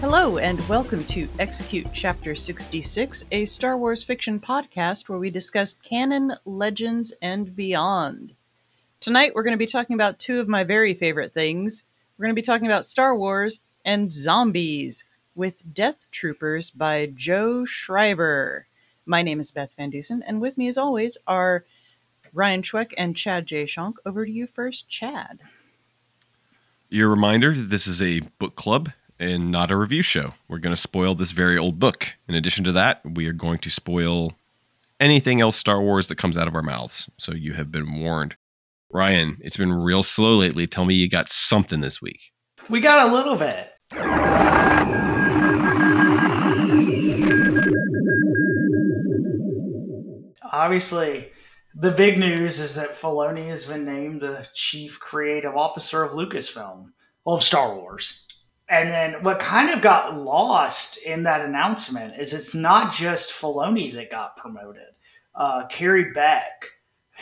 [0.00, 5.74] Hello, and welcome to Execute Chapter 66, a Star Wars fiction podcast where we discuss
[5.74, 8.34] canon, legends, and beyond.
[8.98, 11.84] Tonight, we're going to be talking about two of my very favorite things.
[12.18, 15.04] We're going to be talking about Star Wars and zombies
[15.36, 18.66] with Death Troopers by Joe Schreiber.
[19.08, 21.64] My name is Beth Van Dusen, and with me, as always, are
[22.34, 23.64] Ryan Schweck and Chad J.
[23.64, 23.98] Shank.
[24.04, 25.38] Over to you first, Chad.
[26.88, 30.34] Your reminder that this is a book club and not a review show.
[30.48, 32.16] We're going to spoil this very old book.
[32.26, 34.32] In addition to that, we are going to spoil
[34.98, 37.08] anything else Star Wars that comes out of our mouths.
[37.16, 38.36] So you have been warned.
[38.90, 40.66] Ryan, it's been real slow lately.
[40.66, 42.32] Tell me you got something this week.
[42.68, 43.72] We got a little bit.
[50.52, 51.30] Obviously,
[51.74, 56.92] the big news is that Filoni has been named the chief creative officer of Lucasfilm,
[57.24, 58.26] well, of Star Wars.
[58.68, 63.92] And then what kind of got lost in that announcement is it's not just Filoni
[63.94, 64.88] that got promoted.
[65.34, 66.66] Uh, Carrie Beck,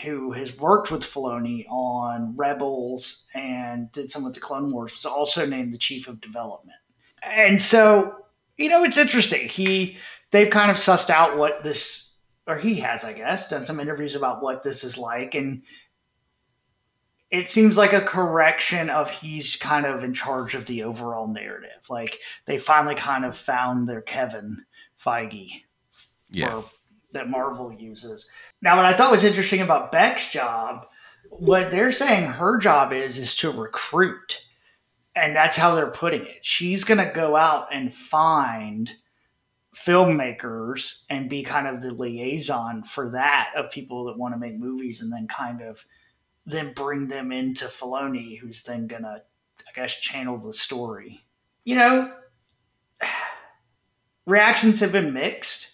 [0.03, 5.05] who has worked with Filoni on Rebels and did some with the Clone Wars, was
[5.05, 6.79] also named the chief of development.
[7.23, 8.15] And so,
[8.57, 9.49] you know, it's interesting.
[9.49, 9.99] He
[10.31, 12.04] they've kind of sussed out what this
[12.47, 15.63] or he has, I guess, done some interviews about what this is like and
[17.31, 21.87] it seems like a correction of he's kind of in charge of the overall narrative.
[21.91, 24.65] Like they finally kind of found their Kevin
[24.97, 25.63] Feige
[26.31, 26.61] Yeah.
[26.61, 26.71] for,
[27.13, 28.31] that Marvel uses.
[28.63, 30.87] Now, what I thought was interesting about Beck's job,
[31.31, 34.47] what they're saying her job is is to recruit,
[35.17, 36.45] and that's how they're putting it.
[36.45, 38.93] She's going to go out and find
[39.75, 44.59] filmmakers and be kind of the liaison for that of people that want to make
[44.59, 45.85] movies, and then kind of
[46.47, 49.23] then bring them into Filoni, who's then gonna,
[49.61, 51.25] I guess, channel the story.
[51.65, 52.13] You know,
[54.27, 55.71] reactions have been mixed.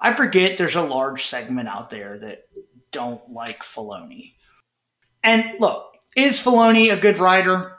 [0.00, 2.48] I forget there's a large segment out there that
[2.90, 4.32] don't like Filoni.
[5.22, 7.76] And look, is Filoni a good writer?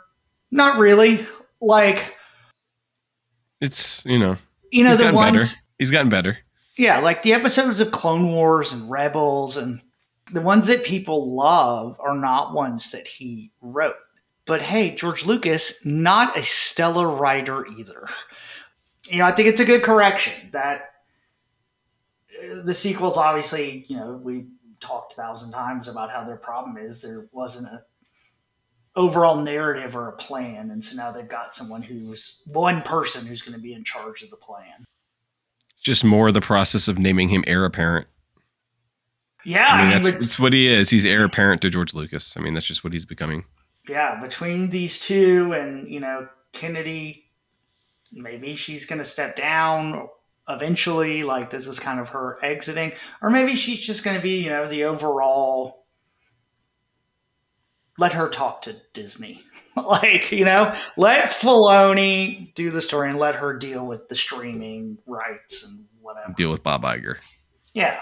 [0.52, 1.26] Not really.
[1.60, 2.16] Like,
[3.60, 4.38] It's, you know,
[4.72, 5.62] you know, he's the gotten ones better.
[5.78, 6.38] He's gotten better.
[6.78, 9.82] Yeah, like the episodes of Clone Wars and Rebels and
[10.32, 13.96] the ones that people love are not ones that he wrote.
[14.46, 18.08] But hey, George Lucas, not a stellar writer either.
[19.10, 20.92] You know, I think it's a good correction that
[22.42, 24.46] uh, the sequels obviously, you know, we
[24.80, 27.82] talked a thousand times about how their problem is there wasn't a
[28.96, 33.42] overall narrative or a plan and so now they've got someone who's one person who's
[33.42, 34.84] going to be in charge of the plan
[35.82, 38.08] Just more the process of naming him heir apparent.
[39.46, 40.90] yeah I mean, I mean, that's, but- that's what he is.
[40.90, 42.36] He's heir apparent to George Lucas.
[42.38, 43.46] I mean, that's just what he's becoming.
[43.90, 47.26] yeah, between these two and you know Kennedy,
[48.12, 50.08] maybe she's going to step down
[50.50, 51.24] eventually.
[51.24, 52.92] Like this is kind of her exiting,
[53.22, 55.81] or maybe she's just going to be you know the overall.
[58.02, 59.44] Let her talk to Disney,
[59.76, 64.98] like you know, let Filoni do the story and let her deal with the streaming
[65.06, 66.34] rights and whatever.
[66.34, 67.18] Deal with Bob Iger.
[67.76, 68.00] Yeah.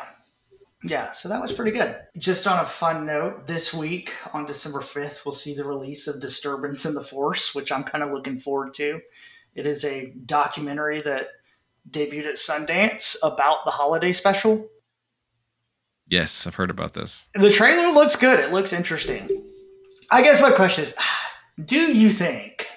[0.86, 1.98] Yeah, so that was pretty good.
[2.18, 6.22] Just on a fun note, this week on December 5th, we'll see the release of
[6.22, 9.02] Disturbance in the Force, which I'm kind of looking forward to.
[9.54, 11.28] It is a documentary that
[11.92, 14.70] debuted at Sundance about the holiday special.
[16.08, 17.28] Yes, I've heard about this.
[17.36, 19.28] The trailer looks good, it looks interesting.
[20.12, 20.96] I guess my question is
[21.66, 22.68] do you think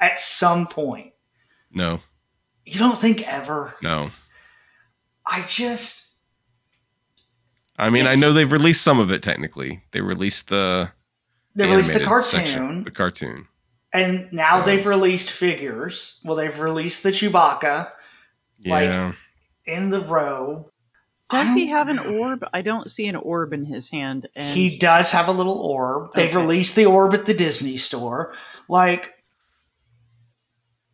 [0.00, 1.12] at some point,
[1.72, 2.00] No,
[2.66, 3.74] you don't think ever?
[3.82, 4.10] no.
[5.26, 6.02] I just.
[7.78, 9.82] I mean, I know they've released some of it technically.
[9.92, 10.90] They released the
[11.56, 12.22] They released the cartoon.
[12.40, 13.48] section, the cartoon.
[13.92, 14.64] And now Yeah.
[14.64, 16.20] they've released figures.
[16.24, 17.90] Well, they've released the Chewbacca
[18.66, 19.14] Like-
[19.66, 20.66] in the robe.
[21.34, 22.44] Does he have an orb?
[22.52, 24.28] I don't see an orb in his hand.
[24.34, 26.10] And He does have a little orb.
[26.14, 26.36] They've Okay.
[26.36, 28.34] released the orb at the Disney store.
[28.68, 29.10] Like,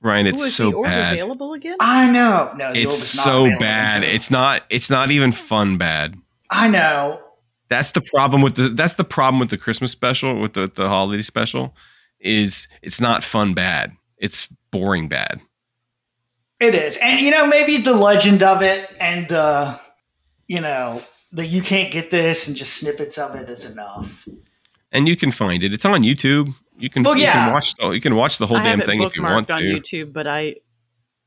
[0.02, 1.12] Ryan, Ooh, it's is so the orb bad.
[1.14, 1.76] available again?
[1.78, 2.52] I know.
[2.56, 3.60] No, the It's orb is not so available.
[3.60, 4.02] bad.
[4.04, 4.62] It's not.
[4.70, 6.16] It's not even fun bad.
[6.48, 7.20] I know.
[7.68, 8.68] That's the problem with the.
[8.70, 11.76] That's the problem with the Christmas special, with the the holiday special,
[12.18, 13.92] is it's not fun bad.
[14.16, 15.40] It's boring bad.
[16.60, 16.98] It is.
[16.98, 19.80] And, you know, maybe the legend of it and the,
[20.50, 21.00] you know,
[21.30, 24.26] that you can't get this and just snippets of it is enough.
[24.90, 25.72] And you can find it.
[25.72, 26.52] It's on YouTube.
[26.76, 27.04] You can.
[27.04, 27.76] Well, you can watch.
[27.76, 29.64] The, you can watch the whole I damn thing if you bookmarked want on to.
[29.64, 30.56] YouTube, but I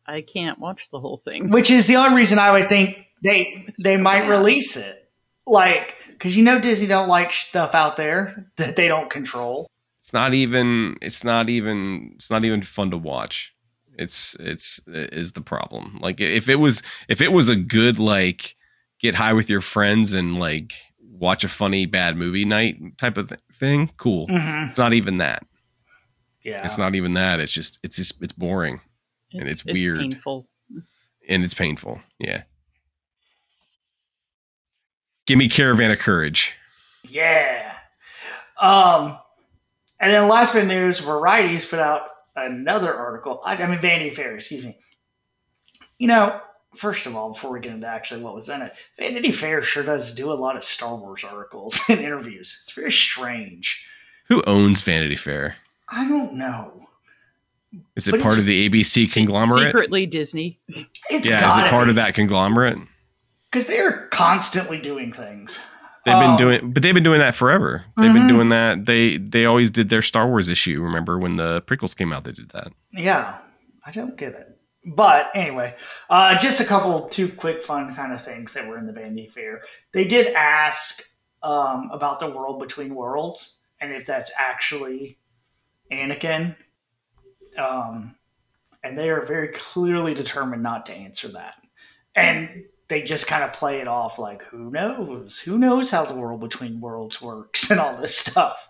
[0.06, 1.52] I can't watch the whole thing.
[1.52, 5.10] Which is the only reason I would think they they might release it.
[5.48, 9.70] Like, because you know Disney don't like stuff out there that they don't control.
[10.02, 10.98] It's not even.
[11.02, 12.12] It's not even.
[12.16, 13.56] It's not even fun to watch.
[13.98, 16.00] It's it's is the problem.
[16.02, 18.58] Like if it was if it was a good like
[19.04, 23.30] get high with your friends and like watch a funny bad movie night type of
[23.30, 24.28] th- thing, cool.
[24.28, 24.70] Mm-hmm.
[24.70, 25.46] It's not even that.
[26.44, 26.66] Yeah.
[26.66, 27.40] It's not even that.
[27.40, 28.82] It's just it's just it's boring
[29.34, 30.00] And it's weird.
[30.00, 30.48] painful.
[31.30, 32.02] and it's painful.
[32.18, 32.44] Yeah.
[35.26, 36.54] Give me Caravan of Courage.
[37.10, 37.74] Yeah.
[38.60, 39.18] Um,
[40.00, 42.02] and then last bit news, Variety's put out
[42.36, 43.42] another article.
[43.46, 44.78] I, I mean, Vanity Fair, excuse me.
[45.98, 46.42] You know,
[46.76, 49.84] first of all, before we get into actually what was in it, Vanity Fair sure
[49.84, 52.60] does do a lot of Star Wars articles and interviews.
[52.62, 53.86] It's very strange.
[54.30, 55.56] Who owns Vanity Fair?
[55.90, 56.88] I don't know.
[57.96, 59.68] Is it But part of the ABC conglomerate?
[59.68, 60.60] Secretly Disney.
[61.10, 62.78] It's yeah, is it part of that conglomerate?
[63.52, 65.60] Because they're constantly doing things.
[66.06, 67.86] They've been Um, doing, but they've been doing that forever.
[67.98, 68.28] They've been Mhm.
[68.28, 68.86] doing that.
[68.86, 70.82] They they always did their Star Wars issue.
[70.82, 72.26] Remember when the prequels came out?
[72.26, 72.74] They did that.
[72.92, 73.38] Yeah,
[73.86, 74.53] I don't get it.
[74.86, 75.76] But anyway,
[76.10, 79.28] uh, just a couple, two quick, fun kind of things that were in the Vanity
[79.28, 79.62] Fair.
[79.94, 81.04] They did ask
[81.42, 85.20] um, about the world between worlds and if that's actually
[85.92, 86.56] Anakin.
[87.58, 88.16] Um,
[88.84, 91.56] and they are very clearly determined not to answer that.
[92.16, 95.40] And they just kind of play it off like, who knows?
[95.40, 98.70] Who knows how the world between worlds works and all this stuff.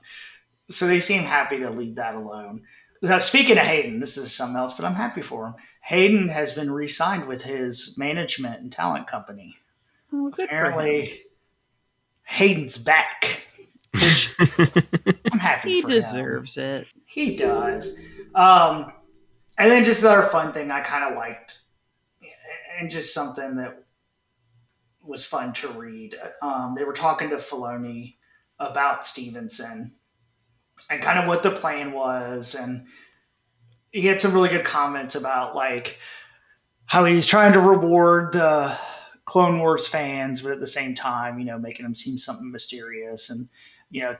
[0.69, 2.63] So they seem happy to leave that alone.
[3.03, 5.55] Now, speaking of Hayden, this is something else, but I'm happy for him.
[5.81, 9.57] Hayden has been re-signed with his management and talent company.
[10.13, 10.47] Oh, good for him.
[10.47, 11.13] Apparently,
[12.23, 13.41] Hayden's back,
[13.93, 14.33] which
[15.33, 15.93] I'm happy He for him.
[15.95, 16.87] deserves it.
[17.05, 17.99] He does.
[18.33, 18.93] Um,
[19.57, 21.59] and then just another fun thing I kind of liked,
[22.79, 23.83] and just something that
[25.01, 26.15] was fun to read.
[26.41, 28.15] Um, they were talking to Filoni
[28.59, 29.95] about Stevenson
[30.89, 32.87] and kind of what the plan was, and
[33.91, 35.99] he had some really good comments about like
[36.85, 38.75] how he was trying to reward the
[39.25, 43.29] Clone Wars fans, but at the same time, you know, making them seem something mysterious
[43.29, 43.49] and
[43.89, 44.15] you know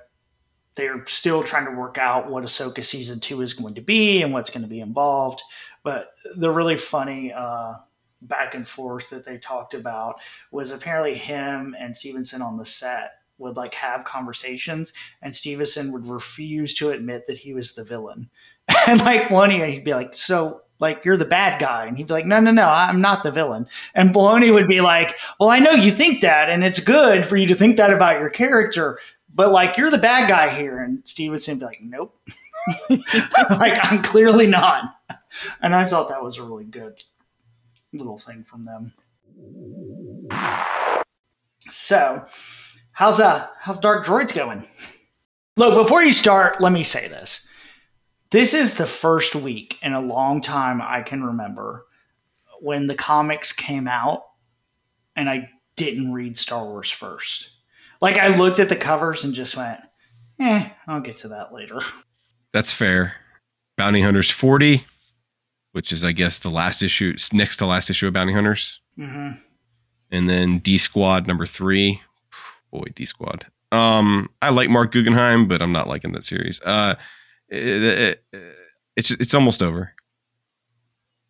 [0.76, 4.34] they're still trying to work out what Ahsoka season two is going to be and
[4.34, 5.42] what's going to be involved.
[5.84, 7.74] But the really funny uh,
[8.22, 10.20] back and forth that they talked about
[10.52, 16.06] was apparently him and Stevenson on the set would like have conversations, and Stevenson would
[16.06, 18.30] refuse to admit that he was the villain.
[18.88, 22.14] And like Filoni, he'd be like, "So." Like you're the bad guy, and he'd be
[22.14, 25.60] like, "No, no, no, I'm not the villain." And Filoni would be like, "Well, I
[25.60, 29.00] know you think that, and it's good for you to think that about your character,
[29.34, 32.18] but like you're the bad guy here and stevenson would be like nope
[32.90, 34.96] like i'm clearly not
[35.62, 37.02] and i thought that was a really good
[37.92, 38.94] little thing from them
[41.70, 42.26] so
[42.94, 44.64] how's uh how's dark droids going
[45.58, 47.48] look before you start let me say this
[48.32, 51.86] this is the first week in a long time i can remember
[52.62, 54.24] when the comics came out
[55.16, 57.50] and i didn't read star wars first
[58.02, 59.80] like I looked at the covers and just went,
[60.38, 61.80] eh, I'll get to that later.
[62.52, 63.14] That's fair.
[63.78, 64.84] Bounty Hunters 40,
[65.72, 69.38] which is I guess the last issue, next to last issue of Bounty Hunters, Mm-hmm.
[70.12, 72.02] and then D Squad number three.
[72.74, 73.46] Boy, D Squad.
[73.72, 76.60] Um, I like Marc Guggenheim, but I'm not liking that series.
[76.62, 76.96] Uh,
[77.48, 78.24] it, it-
[78.96, 79.94] it's it's almost over.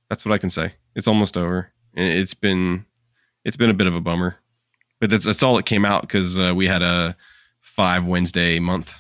[0.10, 0.74] That's what I can say.
[0.96, 1.72] It's almost over.
[1.94, 2.86] It's been
[3.46, 4.36] it's been a bit of a bummer,
[5.00, 7.16] but that's that's all it came out because uh, we had a
[7.62, 8.94] five Wednesday month.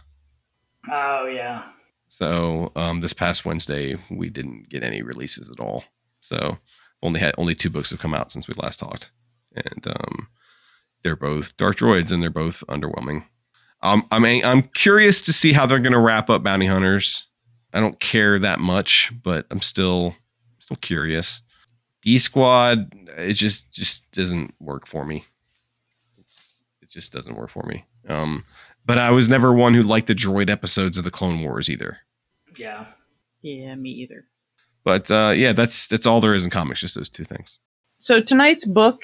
[0.89, 1.63] Oh yeah.
[2.07, 5.83] So um, this past Wednesday we didn't get any releases at all.
[6.21, 6.57] So
[7.01, 9.11] only had only two books have come out since we last talked,
[9.55, 10.27] and um,
[11.03, 13.25] they're both Dark Droids and they're both underwhelming.
[13.81, 17.27] Um, I mean, I'm curious to see how they're going to wrap up Bounty Hunters.
[17.73, 20.15] I don't care that much, but I'm still
[20.59, 21.41] still curious.
[22.01, 25.25] D Squad, it just just doesn't work for me.
[26.17, 27.85] It's, it just doesn't work for me.
[28.07, 28.45] Um,
[28.85, 31.99] but I was never one who liked the droid episodes of the Clone Wars either.
[32.57, 32.85] Yeah.
[33.41, 34.25] Yeah, me either.
[34.83, 37.59] But uh, yeah, that's that's all there is in comics, just those two things.
[37.97, 39.03] So tonight's book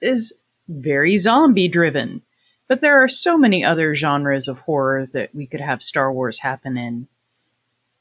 [0.00, 0.32] is
[0.68, 2.22] very zombie driven,
[2.68, 6.40] but there are so many other genres of horror that we could have Star Wars
[6.40, 7.08] happen in,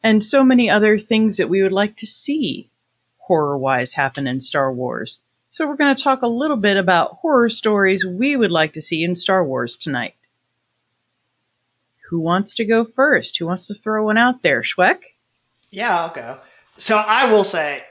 [0.04, 2.70] and so many other things that we would like to see
[3.18, 5.20] horror wise happen in Star Wars.
[5.50, 8.82] So we're going to talk a little bit about horror stories we would like to
[8.82, 10.16] see in Star Wars tonight.
[12.10, 13.38] Who wants to go first?
[13.38, 14.62] Who wants to throw one out there?
[14.62, 15.00] Schweck?
[15.72, 16.38] Yeah, I'll go.
[16.78, 17.84] So I will say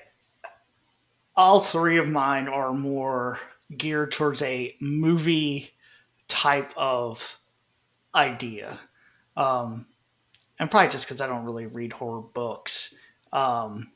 [1.35, 3.39] all three of mine are more
[3.75, 5.71] geared towards a movie
[6.29, 7.39] type of
[8.15, 8.79] idea.
[9.37, 9.87] Um,
[10.59, 12.95] and probably just because I don't really read horror books.
[13.33, 13.93] Um,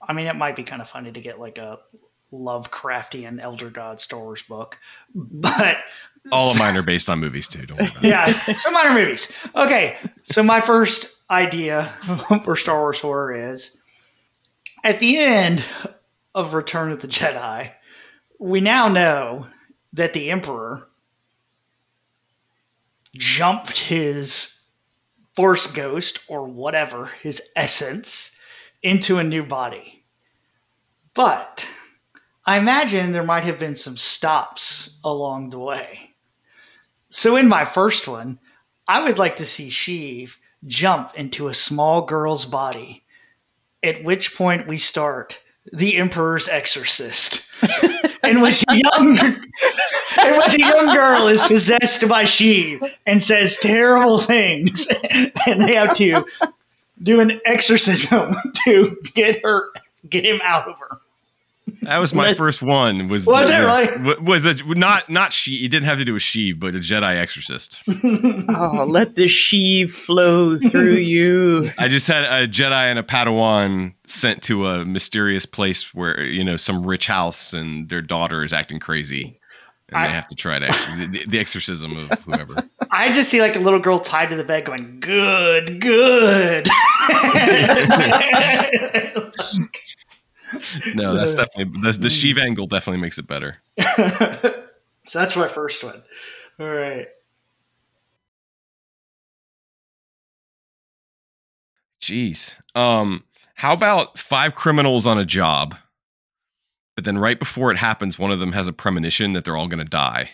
[0.00, 1.78] I mean, it might be kind of funny to get like a
[2.32, 4.78] Lovecraftian Elder God Star Wars book,
[5.14, 5.78] but
[6.30, 7.66] All of mine are based on movies too.
[7.66, 8.08] Don't worry about it.
[8.08, 9.32] yeah, some minor movies.
[9.54, 11.84] Okay, so my first idea
[12.44, 13.76] for Star Wars horror is
[14.84, 15.64] at the end
[16.34, 17.70] of Return of the Jedi,
[18.42, 19.46] we now know
[19.92, 20.88] that the Emperor
[23.14, 24.66] jumped his
[25.36, 28.36] Force Ghost or whatever, his essence,
[28.82, 30.02] into a new body.
[31.14, 31.68] But
[32.44, 36.10] I imagine there might have been some stops along the way.
[37.10, 38.40] So in my first one,
[38.88, 43.04] I would like to see Sheev jump into a small girl's body,
[43.84, 45.38] at which point we start
[45.72, 47.48] the Emperor's Exorcist,
[48.24, 53.56] in which a young, in which a young girl is possessed by Sheev and says
[53.56, 54.88] terrible things,
[55.46, 56.24] and they have to
[57.02, 59.68] do an exorcism to get her,
[60.08, 60.98] get him out of her.
[61.82, 63.08] That was my first one.
[63.08, 64.20] Was Was it was, really?
[64.22, 65.64] was a, not not she?
[65.64, 67.82] It didn't have to do with she, but a Jedi exorcist.
[68.54, 71.70] Oh, let the she flow through you.
[71.78, 76.44] I just had a Jedi and a Padawan sent to a mysterious place where you
[76.44, 79.40] know some rich house, and their daughter is acting crazy,
[79.88, 80.66] and I- they have to try to
[81.06, 82.68] the, the exorcism of whoever.
[82.90, 86.68] I just see like a little girl tied to the bed going, good, good.
[90.94, 93.54] No, that's definitely the, the Sheev angle definitely makes it better.
[95.06, 96.02] so that's my first one.
[96.58, 97.08] All right.
[102.00, 102.52] Jeez.
[102.74, 103.24] Um,
[103.54, 105.76] how about five criminals on a job,
[106.96, 109.68] but then right before it happens, one of them has a premonition that they're all
[109.68, 110.30] going to die,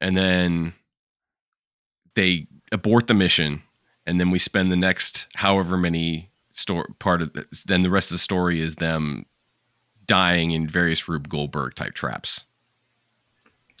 [0.00, 0.72] and then
[2.14, 3.62] they abort the mission,
[4.06, 8.10] and then we spend the next however many story part of this, then the rest
[8.10, 9.24] of the story is them
[10.06, 12.44] dying in various Rube Goldberg type traps.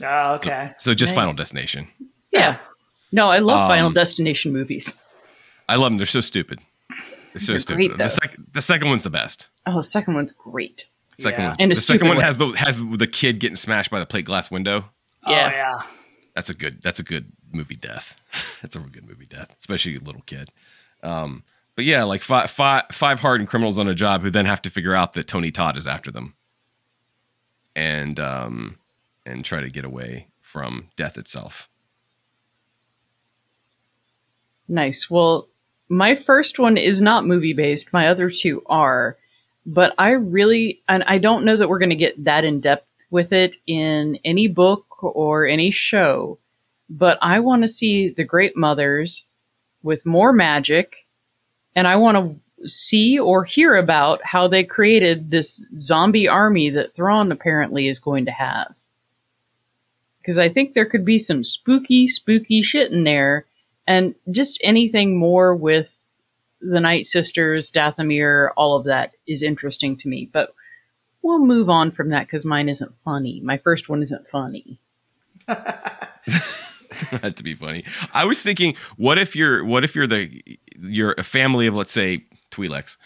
[0.02, 0.72] Oh, okay.
[0.78, 1.88] So just Final Destination.
[2.32, 2.58] Yeah.
[3.10, 4.94] No, I love Final Um, Destination movies.
[5.68, 5.96] I love them.
[5.98, 6.60] They're so stupid.
[7.32, 7.76] They're so They're stupid.
[7.76, 8.08] great, the, though.
[8.08, 9.48] sec- the second one's the best.
[9.66, 10.86] Oh, second one's great.
[11.18, 11.48] Second Yeah.
[11.50, 11.56] one.
[11.60, 12.24] In a the second stupid one way.
[12.24, 14.88] has the has the kid getting smashed by the plate glass window.
[15.26, 15.50] Oh, Yeah.
[15.50, 15.82] yeah.
[16.34, 16.80] That's a good.
[16.82, 18.14] That's a good movie death.
[18.62, 20.50] that's a good movie death, especially a little kid.
[21.02, 21.42] Um,
[21.78, 24.68] but yeah, like five, five, five hardened criminals on a job who then have to
[24.68, 26.34] figure out that Tony Todd is after them,
[27.76, 28.78] and um,
[29.24, 31.68] and try to get away from death itself.
[34.66, 35.08] Nice.
[35.08, 35.46] Well,
[35.88, 37.92] my first one is not movie based.
[37.92, 39.16] My other two are,
[39.64, 42.88] but I really, and I don't know that we're going to get that in depth
[43.12, 46.40] with it in any book or any show,
[46.90, 49.26] but I want to see the Great Mothers
[49.84, 51.04] with more magic,
[51.78, 56.92] and I want to see or hear about how they created this zombie army that
[56.92, 58.74] Thrawn apparently is going to have.
[60.18, 63.46] Because I think there could be some spooky, spooky shit in there
[63.86, 65.96] and just anything more with
[66.60, 70.28] the Night Sisters, Dathomir, all of that is interesting to me.
[70.32, 70.52] But
[71.22, 73.40] we'll move on from that because mine isn't funny.
[73.44, 74.80] My first one isn't funny.
[75.46, 75.96] Not
[77.36, 77.84] to be funny.
[78.12, 80.42] I was thinking, what if you're what if you're the
[80.80, 82.96] you're a family of let's say Twi'leks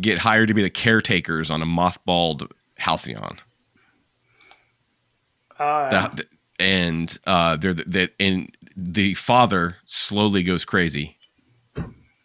[0.00, 3.38] get hired to be the caretakers on a mothballed halcyon,
[5.58, 6.08] yeah.
[6.14, 6.26] The-
[6.58, 11.18] and uh, they're the, that and the father slowly goes crazy.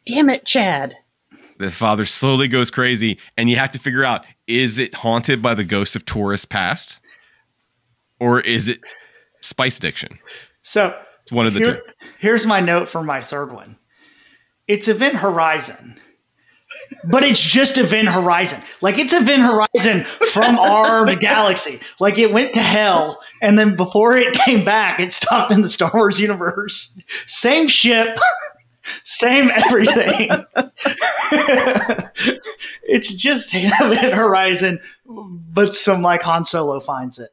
[0.06, 0.96] Damn it, Chad.
[1.60, 5.54] The father slowly goes crazy, and you have to figure out: is it haunted by
[5.54, 7.00] the ghosts of tourists past,
[8.20, 8.80] or is it
[9.42, 10.18] spice addiction?
[10.62, 12.06] So It's one of the here- two.
[12.20, 13.78] here's my note for my third one.
[14.68, 15.96] It's Event Horizon,
[17.04, 18.62] but it's just Event Horizon.
[18.82, 21.80] Like it's Event Horizon from our galaxy.
[22.00, 25.70] Like it went to hell, and then before it came back, it stopped in the
[25.70, 27.00] Star Wars universe.
[27.26, 28.18] Same ship,
[29.04, 30.30] same everything.
[32.84, 37.30] it's just Event Horizon, but some like Han Solo finds it.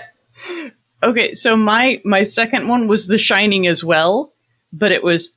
[1.02, 4.32] Okay, so my my second one was The Shining as well,
[4.72, 5.32] but it was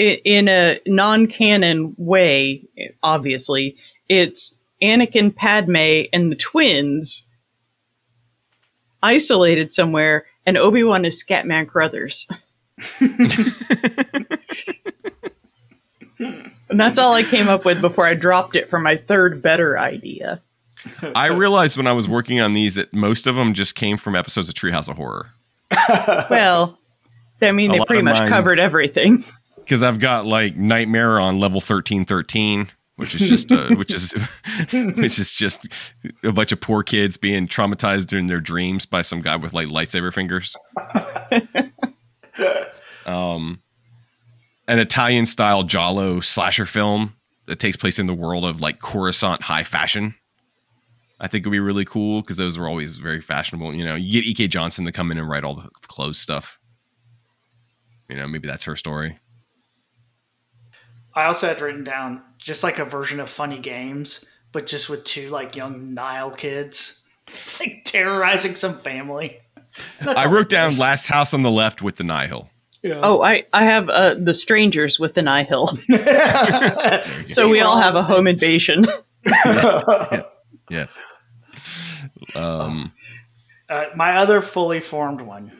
[0.00, 2.62] in a non-canon way.
[3.02, 3.76] Obviously,
[4.08, 7.26] it's Anakin, Padme, and the twins
[9.02, 12.28] isolated somewhere, and Obi Wan is Scatman Crothers.
[16.18, 19.78] and that's all I came up with before I dropped it for my third better
[19.78, 20.40] idea.
[21.14, 24.16] I realized when I was working on these that most of them just came from
[24.16, 25.30] episodes of Treehouse of Horror.
[26.30, 26.78] Well,
[27.42, 29.24] I mean, A they pretty much mine- covered everything.
[29.70, 34.10] Because I've got like Nightmare on level thirteen thirteen, which is just uh, which is
[34.72, 35.68] which is just
[36.24, 39.68] a bunch of poor kids being traumatized during their dreams by some guy with like
[39.68, 40.56] lightsaber fingers.
[43.06, 43.62] um,
[44.66, 47.14] an Italian style Giallo slasher film
[47.46, 50.16] that takes place in the world of like Coruscant high fashion.
[51.20, 53.72] I think it would be really cool because those were always very fashionable.
[53.72, 54.48] You know, you get E.K.
[54.48, 56.58] Johnston to come in and write all the clothes stuff.
[58.08, 59.16] You know, maybe that's her story.
[61.14, 65.04] I also had written down just like a version of Funny Games, but just with
[65.04, 67.04] two like young Nihil kids,
[67.60, 69.40] like terrorizing some family.
[70.00, 70.80] That's I wrote down is.
[70.80, 72.48] last house on the left with the Nihil.
[72.82, 73.00] Yeah.
[73.02, 75.78] Oh, I, I have uh, the strangers with the Nihil.
[77.26, 78.86] So we all have a home invasion.
[80.70, 80.86] Yeah.
[82.34, 82.92] Um,
[83.68, 85.52] Uh, my other fully formed one.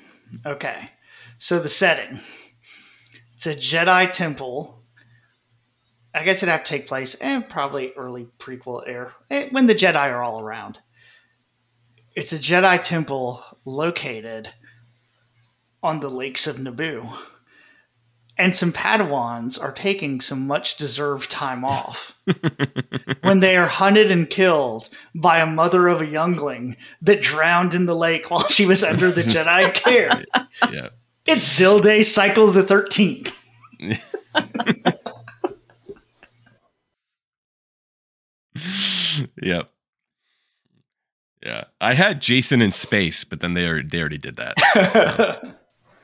[0.47, 0.91] Okay.
[1.39, 2.21] So the setting.
[3.35, 4.80] It's a Jedi temple.
[6.15, 9.75] I guess it'd have to take place and probably early prequel era eh, when the
[9.75, 10.79] Jedi are all around.
[12.17, 14.51] It's a Jedi temple located
[15.83, 17.17] on the lakes of Naboo.
[18.37, 22.19] And some Padawans are taking some much deserved time off
[23.21, 27.85] when they are hunted and killed by a mother of a youngling that drowned in
[27.85, 30.25] the lake while she was under the Jedi care.
[30.73, 30.89] yeah.
[31.27, 33.37] It's Zilday Cycle the 13th.
[39.43, 39.71] Yep.
[41.43, 41.65] Yeah.
[41.81, 44.57] I had Jason in space, but then they already, they already did that.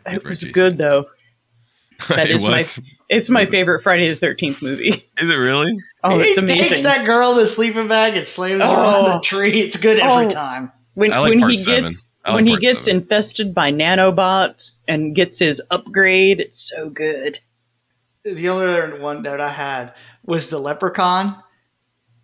[0.08, 0.52] It was season.
[0.52, 1.04] good though.
[2.10, 2.62] That it is my
[3.08, 4.90] it's my favorite Friday the Thirteenth movie.
[5.18, 5.76] Is it really?
[6.04, 6.84] Oh, it's he takes amazing.
[6.84, 8.72] that girl in the sleeping bag and slams her Oh.
[8.98, 9.20] on the oh.
[9.20, 9.62] tree.
[9.62, 10.28] It's good every Oh.
[10.28, 10.70] time.
[10.94, 11.84] when like when he seven.
[11.84, 13.00] gets like when he gets seven.
[13.02, 17.40] infested by nanobots and gets his upgrade, it's so good.
[18.24, 19.92] The only other one note I had
[20.24, 21.34] was the leprechaun,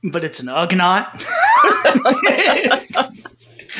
[0.04, 1.24] but it's an Ugnaught.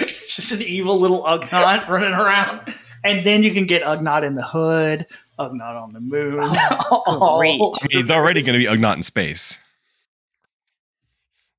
[0.00, 2.74] it's just an evil little Ugnaught running around.
[3.04, 5.06] And then you can get Ugnaught in the hood,
[5.38, 6.37] Ugnaught on the moon.
[6.40, 7.61] Oh, great.
[7.92, 9.58] He's already going to be Ugnaught in space.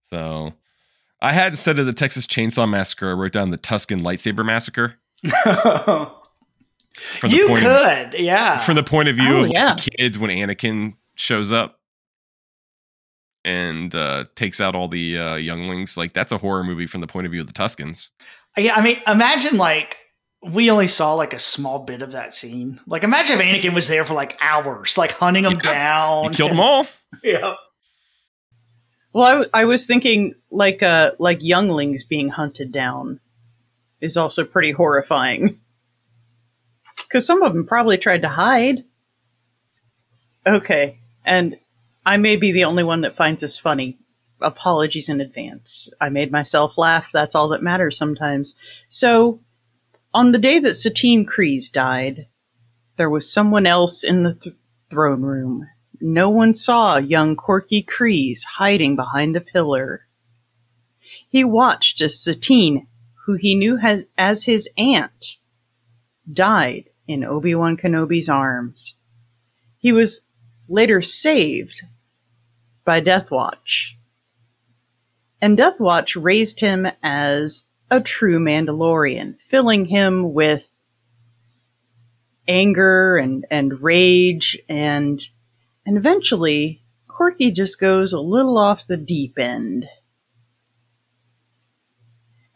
[0.10, 0.54] So
[1.22, 4.96] I had instead of the Texas Chainsaw Massacre, I wrote down the Tusken Lightsaber Massacre.
[7.28, 8.60] You point could, yeah.
[8.60, 9.74] From the point of view Oh, of like, yeah.
[9.74, 11.80] the kids when Anakin shows up
[13.46, 15.98] and uh, takes out all the uh, younglings.
[15.98, 18.10] Like that's a horror movie from the point of view of the Tuskens.
[18.58, 19.98] Yeah, I mean, imagine like
[20.42, 22.80] we only saw like a small bit of that scene.
[22.86, 25.74] Like, imagine if Anakin was there for like hours, like hunting them Yeah.
[25.74, 26.30] down.
[26.32, 26.86] He killed them all.
[27.24, 27.54] Yeah.
[29.14, 33.20] Well, I, w- I was thinking like uh like younglings being hunted down
[34.02, 35.60] is also pretty horrifying.
[36.98, 38.84] Because some of them probably tried to hide.
[40.46, 41.56] Okay, and
[42.06, 43.98] I may be the only one that finds this funny.
[44.42, 45.90] Apologies in advance.
[46.02, 47.12] I made myself laugh.
[47.14, 48.56] That's all that matters sometimes.
[48.90, 49.40] So,
[50.14, 52.28] on the day that Satine Kryze died,
[52.98, 54.56] there was someone else in the th-
[54.90, 55.70] throne room.
[56.02, 60.06] No one saw young Korkie Kryze hiding behind a pillar.
[61.30, 62.88] He watched as Satine,
[63.26, 65.38] who he knew has, as his aunt,
[66.32, 68.98] died in Obi-Wan Kenobi's arms.
[69.78, 70.28] He was
[70.68, 71.82] later saved
[72.86, 73.98] by Death Watch.
[75.42, 80.78] And Death Watch raised him as a true Mandalorian, filling him with
[82.48, 85.22] anger and, and rage and
[85.86, 89.86] and eventually Korkie just goes a little off the deep end.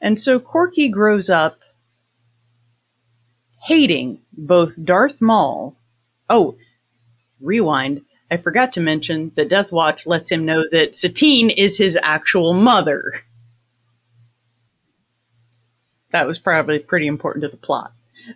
[0.01, 1.59] And so Korkie grows up
[3.63, 5.75] hating both Darth Maul.
[6.29, 6.57] Oh,
[7.41, 8.01] rewind.
[8.29, 12.53] I forgot to mention that Death Watch lets him know that Satine is his actual
[12.53, 13.21] mother.
[16.11, 17.93] That was probably pretty important to the plot.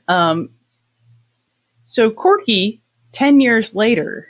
[0.07, 0.51] Um,
[1.83, 2.79] so Korkie,
[3.11, 4.29] 10 years later,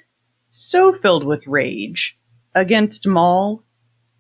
[0.50, 2.17] so filled with rage
[2.56, 3.63] against Maul,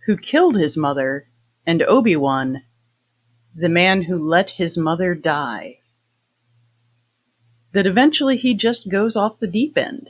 [0.05, 1.27] who killed his mother,
[1.65, 2.63] and Obi-Wan,
[3.55, 5.79] the man who let his mother die,
[7.71, 10.09] that eventually he just goes off the deep end.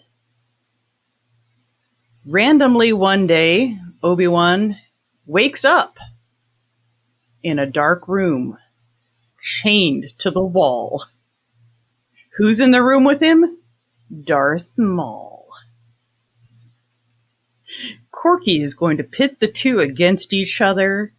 [2.26, 4.78] Randomly one day, Obi-Wan
[5.26, 5.98] wakes up
[7.42, 8.60] in a dark room,
[9.42, 11.04] chained to the wall.
[12.38, 13.58] Who's in the room with him?
[14.24, 15.48] Darth Maul.
[18.14, 21.14] Korkie is going to pit the two against each other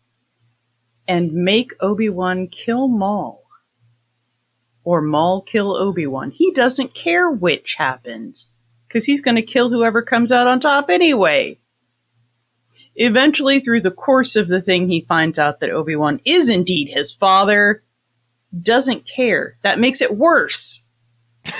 [1.09, 3.43] and make Obi Wan kill Maul.
[4.85, 6.31] Or Maul kill Obi Wan.
[6.31, 8.52] He doesn't care which happens,
[8.93, 11.59] because he's going to kill whoever comes out on top anyway.
[12.95, 16.91] Eventually, through the course of the thing, he finds out that Obi Wan is indeed
[16.91, 17.83] his father.
[18.61, 19.57] Doesn't care.
[19.63, 20.83] That makes it worse.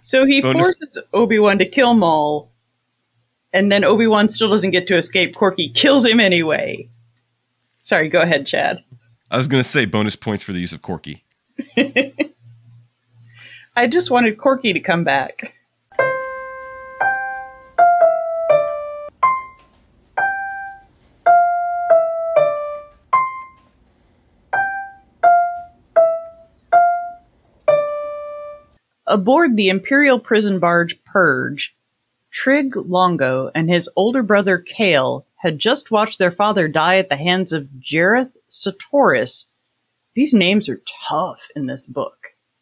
[0.00, 2.52] so he Bonus- forces Obi Wan to kill Maul,
[3.52, 5.34] and then Obi Wan still doesn't get to escape.
[5.34, 6.88] Korkie kills him anyway.
[7.82, 8.84] Sorry, go ahead, Chad.
[9.32, 11.22] I was going to say bonus points for the use of Korkie.
[13.78, 15.54] I just wanted Korkie to come back.
[29.06, 31.76] Aboard the Imperial prison barge Purge,
[32.32, 37.16] Trig Longo and his older brother Kale had just watched their father die at the
[37.16, 39.46] hands of Jareth Sartoris.
[40.16, 42.17] These names are tough in this book.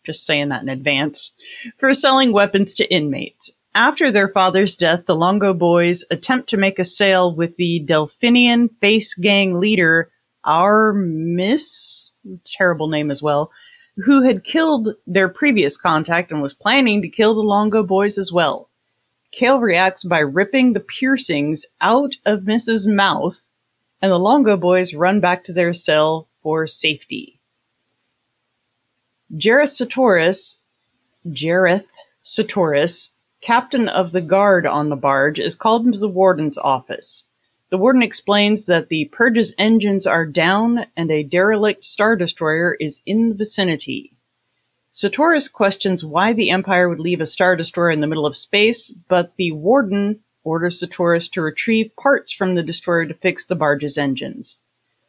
[0.07, 1.33] Just saying that in advance.
[1.79, 3.53] For selling weapons to inmates.
[3.75, 8.71] After their father's death, the Longo boys attempt to make a sale with the Delphinian
[8.81, 10.11] face gang leader,
[10.47, 12.13] Aur Myss,
[12.45, 13.51] terrible name as well,
[13.97, 18.33] who had killed their previous contact and was planning to kill the Longo boys as
[18.33, 18.71] well.
[19.33, 23.43] Kale reacts by ripping the piercings out of Myss's Mouth,
[24.01, 27.36] and the Longo boys run back to their cell for safety.
[29.35, 30.57] Jareth Sartoris,
[31.27, 31.87] Jareth
[32.23, 33.11] Sartoris,
[33.41, 37.25] captain of the guard on the barge, is called into the warden's office.
[37.71, 43.03] The warden explains that the Purge's engines are down and a derelict star destroyer is
[43.05, 44.17] in the vicinity.
[44.91, 48.93] Sartoris questions why the Empire would leave a star destroyer in the middle of space,
[49.09, 53.99] but the warden orders Sartoris to retrieve parts from the destroyer to fix the barge's
[53.99, 54.59] engines.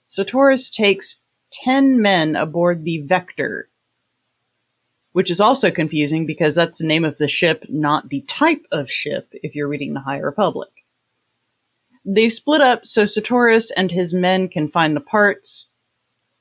[0.09, 1.17] Sartoris takes
[1.51, 3.69] 10 men aboard the Vector,
[5.17, 8.91] which is also confusing because that's the name of the ship, not the type of
[8.91, 10.69] ship if you're reading the High Republic.
[12.05, 15.65] They split up so Sartoris and his men can find the parts,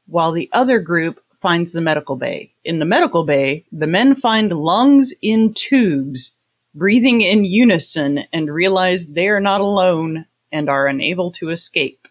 [0.06, 2.52] while the other group finds the medical bay.
[2.66, 6.32] In the medical bay, the men find lungs in tubes,
[6.74, 12.06] breathing in unison, and realize they are not alone and are unable to escape.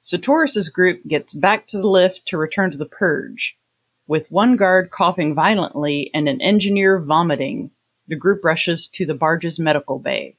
[0.00, 3.56] Sartoris's group gets back to the lift to return to the purge.
[4.06, 7.70] With one guard coughing violently and an engineer vomiting,
[8.06, 10.36] the group rushes to the barge's medical bay.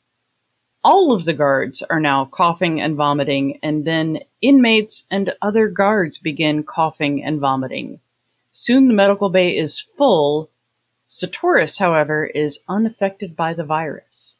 [0.84, 6.20] All of the guards are now coughing and vomiting, and then inmates and other guards
[6.20, 8.00] begin coughing and vomiting.
[8.52, 10.52] Soon the medical bay is full.
[11.08, 14.38] Sartoris, however, is unaffected by the virus.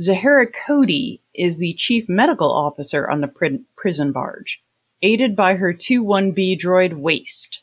[0.00, 4.61] Zahara Cody is the chief medical officer on the pri- prison barge,
[5.02, 7.62] aided by her 2-1B droid Waste.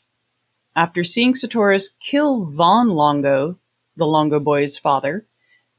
[0.76, 3.58] After seeing Sartoris kill Von Longo,
[3.96, 5.26] the Longo boy's father,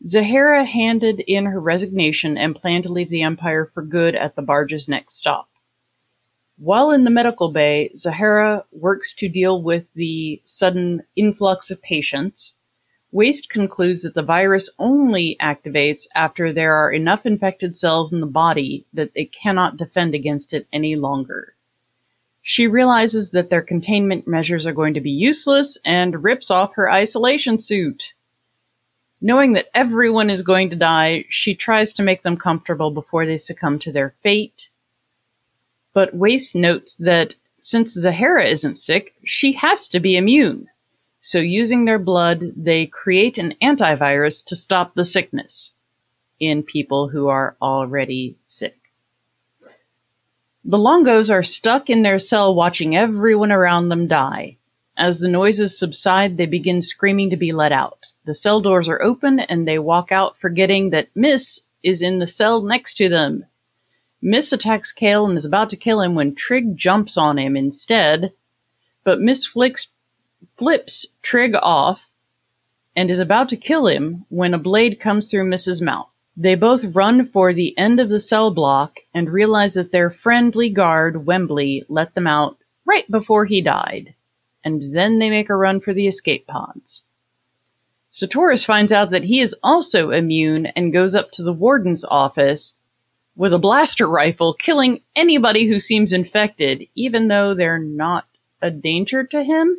[0.06, 4.42] Zahara handed in her resignation and planned to leave the Empire for good at the
[4.42, 5.48] barge's next stop.
[6.58, 12.56] While in the medical bay, Zahara works to deal with the sudden influx of patients.
[13.14, 18.26] Waste concludes that the virus only activates after there are enough infected cells in the
[18.26, 21.56] body that it cannot defend against it any longer.
[22.42, 26.90] She realizes that their containment measures are going to be useless and rips off her
[26.90, 28.14] isolation suit.
[29.20, 33.38] Knowing that everyone is going to die, she tries to make them comfortable before they
[33.38, 34.70] succumb to their fate.
[35.94, 40.70] But Waste notes that since Zahara isn't sick, she has to be immune.
[41.22, 45.74] So using their blood, they create an antivirus to stop the sickness
[46.40, 48.78] in people who are already sick.
[50.66, 54.58] The Longos are stuck in their cell watching everyone around them die.
[54.98, 58.06] As the noises subside, they begin screaming to be let out.
[58.26, 62.28] The cell doors are open and they walk out, forgetting that Myss is in the
[62.28, 63.46] cell next to them.
[64.22, 68.34] Myss attacks Kale and is about to kill him when Trig jumps on him instead,
[69.04, 69.88] but Myss flicks,
[70.58, 72.08] flips Trig off
[72.96, 76.12] and is about to kill him when a blade comes through Myss's mouth.
[76.38, 80.70] They both run for the end of the cell block and realize that their friendly
[80.70, 84.16] guard, Wembley, let them out right before he died.
[84.64, 87.04] And then they make a run for the escape pods.
[88.12, 92.78] Sartoris finds out that he is also immune and goes up to the warden's office
[93.36, 98.26] with a blaster rifle, killing anybody who seems infected, even though they're not
[98.62, 99.78] a danger to him.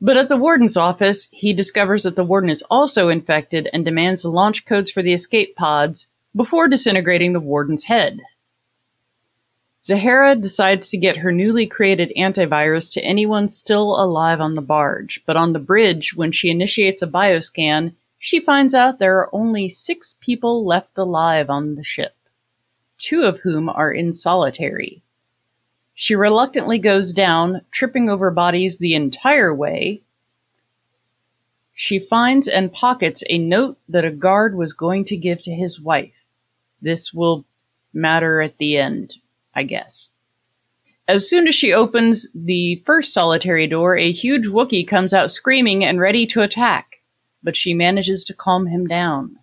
[0.00, 4.22] But at the warden's office, he discovers that the warden is also infected and demands
[4.22, 8.20] the launch codes for the escape pods, before disintegrating the warden's head.
[9.84, 15.22] Zahara decides to get her newly created antivirus to anyone still alive on the barge,
[15.26, 19.68] but on the bridge, when she initiates a bioscan, she finds out there are only
[19.68, 22.16] six people left alive on the ship,
[22.96, 25.02] two of whom are in solitary.
[25.94, 30.02] She reluctantly goes down, tripping over bodies the entire way.
[31.72, 35.80] She finds and pockets a note that a guard was going to give to his
[35.80, 36.14] wife.
[36.82, 37.44] This will
[37.92, 39.14] matter at the end,
[39.54, 40.10] I guess.
[41.06, 45.84] As soon as she opens the first solitary door, a huge Wookiee comes out screaming
[45.84, 47.02] and ready to attack,
[47.42, 49.38] but she manages to calm him down.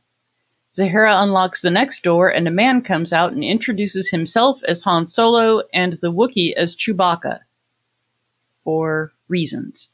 [0.74, 5.06] Zahara unlocks the next door, and a man comes out and introduces himself as Han
[5.06, 7.40] Solo and the Wookiee as Chewbacca.
[8.64, 9.90] For reasons.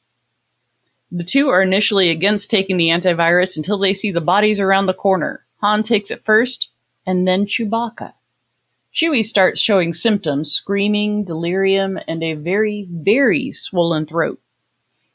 [1.11, 4.93] The two are initially against taking the antivirus until they see the bodies around the
[4.93, 5.45] corner.
[5.61, 6.69] Han takes it first,
[7.05, 8.13] and then Chewbacca.
[8.93, 14.39] Chewie starts showing symptoms screaming, delirium, and a very, very swollen throat.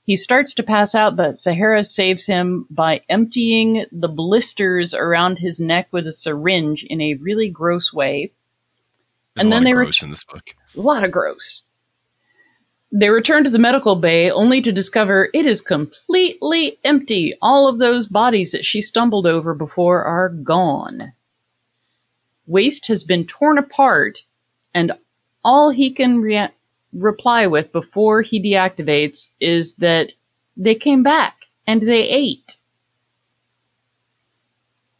[0.05, 5.61] He starts to pass out, but Zahara saves him by emptying the blisters around his
[5.61, 8.33] neck with a syringe in a really gross way.
[9.35, 10.55] There's And then they gross in this book.
[10.77, 11.62] A lot of gross.
[12.91, 17.35] They return to the medical bay only to discover it is completely empty.
[17.41, 21.12] All of those bodies that she stumbled over before are gone.
[22.47, 24.25] Waste has been torn apart,
[24.75, 24.93] and
[25.43, 26.51] all he can rea-
[26.92, 30.14] reply with before he deactivates is that
[30.57, 32.57] they came back and they ate.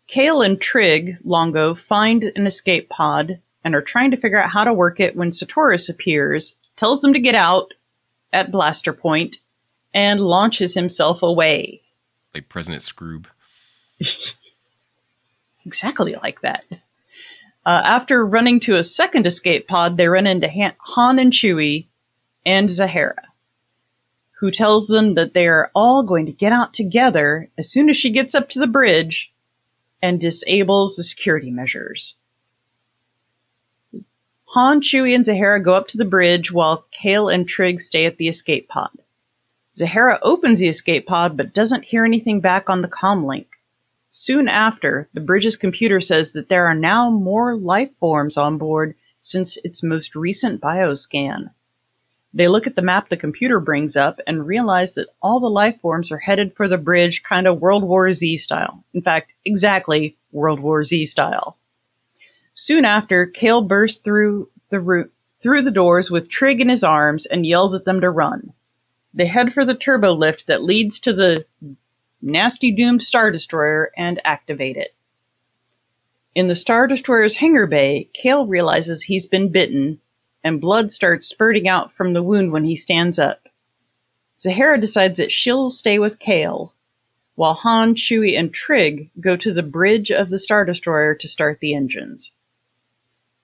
[0.07, 4.65] Kale and Trig, Longo, find an escape pod and are trying to figure out how
[4.65, 7.73] to work it when Sartoris appears, tells them to get out
[8.33, 9.37] at blaster point,
[9.95, 11.83] and launches himself away.
[12.35, 13.27] Like President Skroob.
[15.65, 16.65] Exactly like that.
[17.65, 21.87] Uh, after running to a second escape pod, they run into Han, and Chewie
[22.45, 23.29] and Zahara,
[24.41, 27.97] who tells them that they are all going to get out together as soon as
[27.97, 29.33] she gets up to the bridge
[30.03, 32.17] and disables the security measures.
[34.47, 38.19] Han, Chewie, and Zahara go up to the bridge while Kale and Trig stay at
[38.19, 38.91] the escape pod.
[39.75, 43.47] Zahara opens the escape pod but doesn't hear anything back on the comlink.
[44.15, 48.95] Soon after, the bridge's computer says that there are now more life forms on board
[49.17, 51.51] since its most recent bioscan.
[52.35, 55.81] They look at the map the computer brings up and realize that all the life
[55.81, 58.85] forms are headed for the bridge kind of World War Z style.
[58.93, 61.57] In fact, exactly World War Z style.
[62.53, 67.25] Soon after, Kale bursts through the roo- through the doors with Trig in his arms
[67.25, 68.53] and yells at them to run.
[69.15, 71.47] They head for the turbo lift that leads to the
[72.23, 74.95] nasty doomed Star Destroyer and activate it.
[76.35, 80.01] In the Star Destroyer's hangar bay, Kale realizes he's been bitten,
[80.43, 83.49] and blood starts spurting out from the wound when he stands up.
[84.39, 86.73] Zahara decides that she'll stay with Kale,
[87.35, 91.61] while Han, Chewie, and Trig go to the bridge of the Star Destroyer to start
[91.61, 92.33] the engines.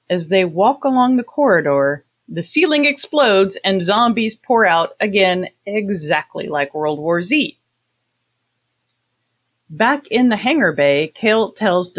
[0.08, 6.48] As they walk along the corridor, the ceiling explodes and zombies pour out again, exactly
[6.48, 7.57] like World War Z.
[9.70, 11.92] Back in the hangar bay, Kale tells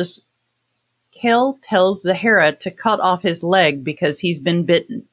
[1.12, 5.08] Kale tells Zahara to cut off his leg because he's been bitten.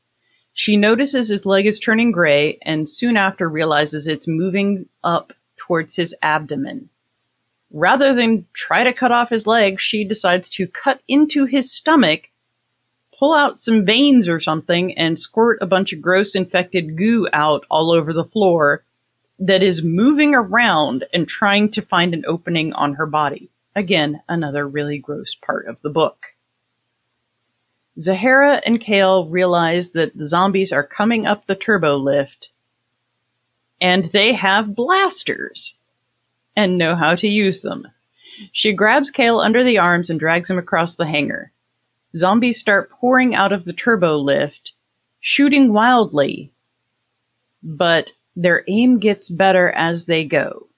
[0.55, 5.97] She notices his leg is turning gray and soon after realizes it's moving up towards
[5.97, 6.89] his abdomen.
[7.71, 12.31] Rather than try to cut off his leg, she decides to cut into his stomach,
[13.19, 17.67] pull out some veins or something, and squirt a bunch of gross infected goo out
[17.69, 18.83] all over the floor
[19.39, 23.51] that is moving around and trying to find an opening on her body.
[23.75, 26.29] Again, another really gross part of the book.
[27.99, 32.51] Zahara and Kale realize that the zombies are coming up the turbo lift
[33.81, 35.75] and they have blasters
[36.55, 37.89] and know how to use them.
[38.53, 41.53] She grabs Kale under the arms and drags him across the hangar.
[42.15, 44.73] Zombies start pouring out of the turbo lift,
[45.21, 46.53] shooting wildly,
[47.63, 50.69] but their aim gets better as they go.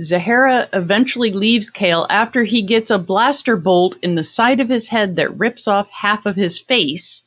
[0.00, 4.88] Zahara eventually leaves Kale after he gets a blaster bolt in the side of his
[4.88, 7.24] head that rips off half of his face.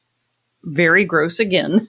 [0.63, 1.87] Very gross again.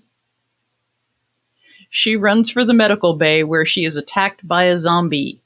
[1.91, 5.41] She runs for the medical bay where she is attacked by a zombie.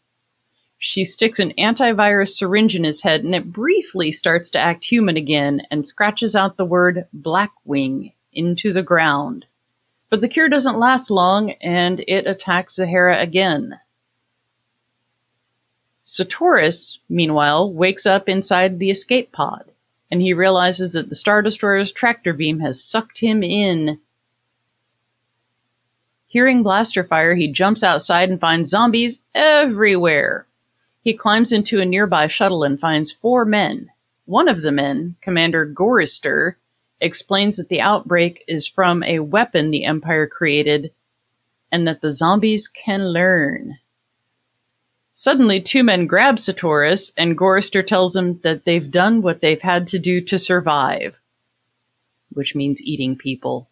[0.79, 5.17] She sticks an antivirus syringe in his head and it briefly starts to act human
[5.17, 9.47] again and scratches out the word Blackwing into the ground.
[10.15, 13.81] But the cure doesn't last long and it attacks Zahara again.
[16.07, 19.65] Sartoris, meanwhile, wakes up inside the escape pod,
[20.13, 23.99] and he realizes that the Star Destroyer's tractor beam has sucked him in.
[26.29, 30.47] Hearing blaster fire, he jumps outside and finds zombies everywhere.
[31.03, 33.91] He climbs into a nearby shuttle and finds four men.
[34.27, 36.55] One of the men, Commander Gorister,
[37.05, 40.93] explains that the outbreak is from a weapon the Empire created
[41.71, 43.79] and that the zombies can learn.
[45.13, 49.87] Suddenly, two men grab Sartoris, and Gorister tells them that they've done what they've had
[49.89, 51.15] to do to survive,
[52.33, 53.69] which means eating people.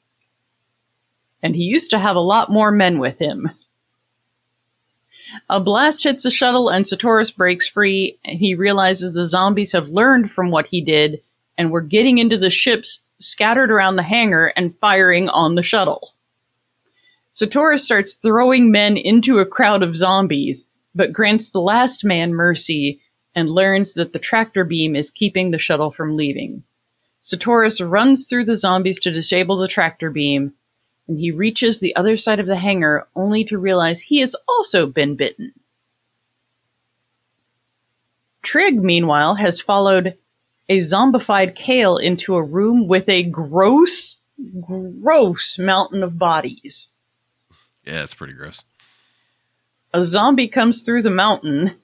[1.42, 3.51] And he used to have a lot more men with him.
[5.49, 9.88] A blast hits the shuttle, and Sartoris breaks free, and he realizes the zombies have
[9.88, 11.23] learned from what he did
[11.59, 16.15] and were getting into the ships scattered around the hangar and firing on the shuttle.
[17.31, 23.01] Sartoris starts throwing men into a crowd of zombies, but grants the last man mercy
[23.35, 26.63] and learns that the tractor beam is keeping the shuttle from leaving.
[27.21, 30.53] Sartoris runs through the zombies to disable the tractor beam,
[31.09, 34.87] and he reaches the other side of the hangar only to realize he has also
[34.87, 35.53] been bitten.
[38.43, 40.19] Trig, meanwhile, has followed
[40.68, 44.16] a zombified Kale into a room with a gross,
[45.03, 46.88] gross mountain of bodies.
[47.85, 48.62] Yeah, it's pretty gross
[49.92, 51.75] a zombie comes through the mountain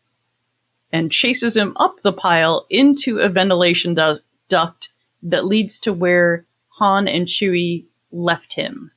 [0.93, 4.89] and chases him up the pile into a ventilation du- duct
[5.23, 6.47] that leads to where
[6.79, 8.93] Han and Chewie left him.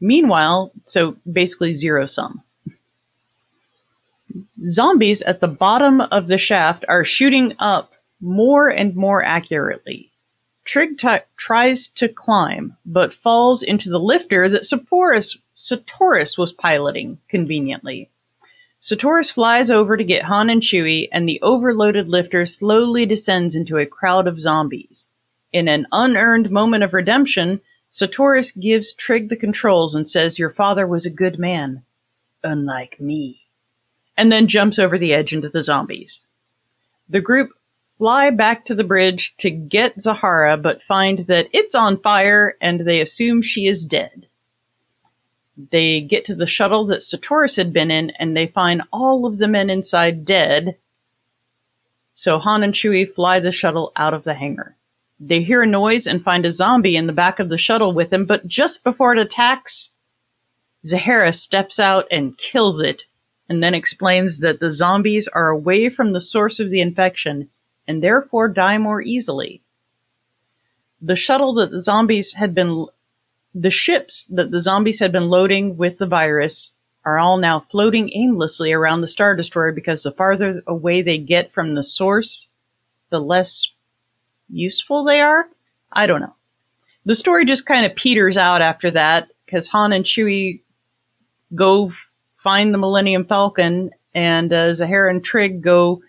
[0.00, 2.42] Meanwhile, so basically zero sum.
[4.64, 10.12] Zombies at the bottom of the shaft are shooting up more and more accurately.
[10.64, 17.18] Trig t- tries to climb, but falls into the lifter that Sartoris, Sartoris was piloting
[17.28, 18.10] conveniently.
[18.80, 23.78] Sartoris flies over to get Han and Chewie, and the overloaded lifter slowly descends into
[23.78, 25.08] a crowd of zombies.
[25.52, 30.86] In an unearned moment of redemption, Sartoris gives Trig the controls and says, Your father
[30.86, 31.84] was a good man,
[32.42, 33.45] unlike me,
[34.16, 36.20] and then jumps over the edge into the zombies.
[37.08, 37.50] The group
[37.98, 42.80] fly back to the bridge to get Zahara, but find that it's on fire and
[42.80, 44.26] they assume she is dead.
[45.70, 49.38] They get to the shuttle that Sartoris had been in and they find all of
[49.38, 50.76] the men inside dead.
[52.12, 54.76] So Han and Chewie fly the shuttle out of the hangar.
[55.18, 58.10] They hear a noise and find a zombie in the back of the shuttle with
[58.10, 59.90] them, but just before it attacks,
[60.84, 63.04] Zahara steps out and kills it,
[63.48, 67.48] and then explains that the zombies are away from the source of the infection
[67.86, 69.62] and therefore die more easily.
[71.00, 72.86] The shuttle that the zombies had been,
[73.54, 76.72] the ships that the zombies had been loading with the virus
[77.04, 81.52] are all now floating aimlessly around the Star Destroyer because the farther away they get
[81.52, 82.50] from the source,
[83.10, 83.72] the less
[84.48, 85.48] useful they are.
[85.92, 86.34] I don't know.
[87.04, 90.62] The story just kind of peters out after that because Han and Chewie
[91.54, 91.92] go
[92.46, 96.02] find the Millennium Falcon and uh, Zahara and Trig go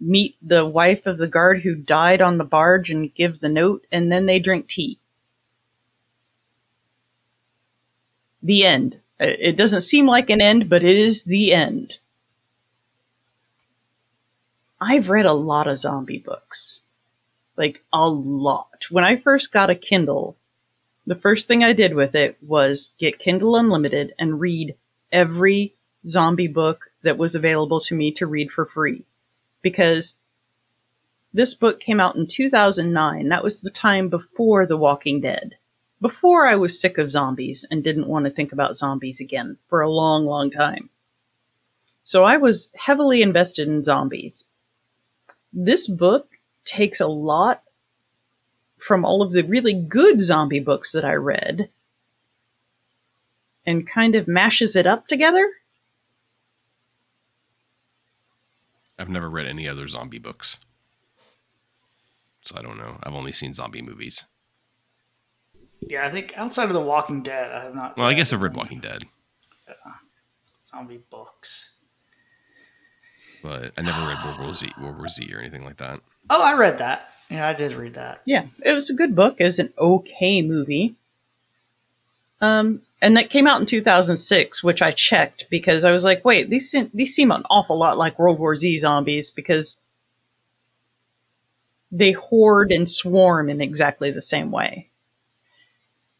[0.00, 3.86] meet the wife of the guard who died on the barge and give the note,
[3.92, 4.98] and then they drink tea.
[8.42, 8.98] The end.
[9.20, 11.98] It doesn't seem like an end, but it is the end.
[14.80, 16.82] I've read a lot of zombie books.
[17.56, 18.86] Like, a lot.
[18.90, 20.36] When I first got a Kindle,
[21.06, 24.74] the first thing I did with it was get Kindle Unlimited and read
[25.12, 25.74] every
[26.06, 29.04] zombie book that was available to me to read for free
[29.62, 30.14] because
[31.32, 33.28] this book came out in 2009.
[33.28, 35.56] That was the time before The Walking Dead.
[36.00, 39.80] Before I was sick of zombies and didn't want to think about zombies again for
[39.80, 40.90] a long, long time.
[42.04, 44.44] So I was heavily invested in zombies.
[45.52, 47.62] This book takes a lot
[48.78, 51.68] from all of the really good zombie books that I read
[53.68, 55.46] and kind of mashes it up together
[58.98, 60.58] I've never read any other zombie books.
[62.44, 62.98] So I don't know.
[63.02, 64.24] I've only seen zombie movies.
[65.80, 67.96] Yeah, I think outside of The Walking Dead, I have not.
[67.96, 69.04] Well, I guess I've read Walking Dead.
[69.68, 69.92] Yeah.
[70.60, 71.74] Zombie books.
[73.42, 76.00] But I never read World War Z, World War Z or anything like that.
[76.28, 77.08] Oh, I read that.
[77.30, 78.22] Yeah, I did read that.
[78.24, 79.36] Yeah, it was a good book.
[79.38, 80.96] It was an okay movie.
[82.40, 86.50] Um, and that came out in 2006, which I checked because I was like, wait,
[86.50, 89.80] these seem, these seem an awful lot like World War Z zombies because
[91.90, 94.88] they hoard and swarm in exactly the same way.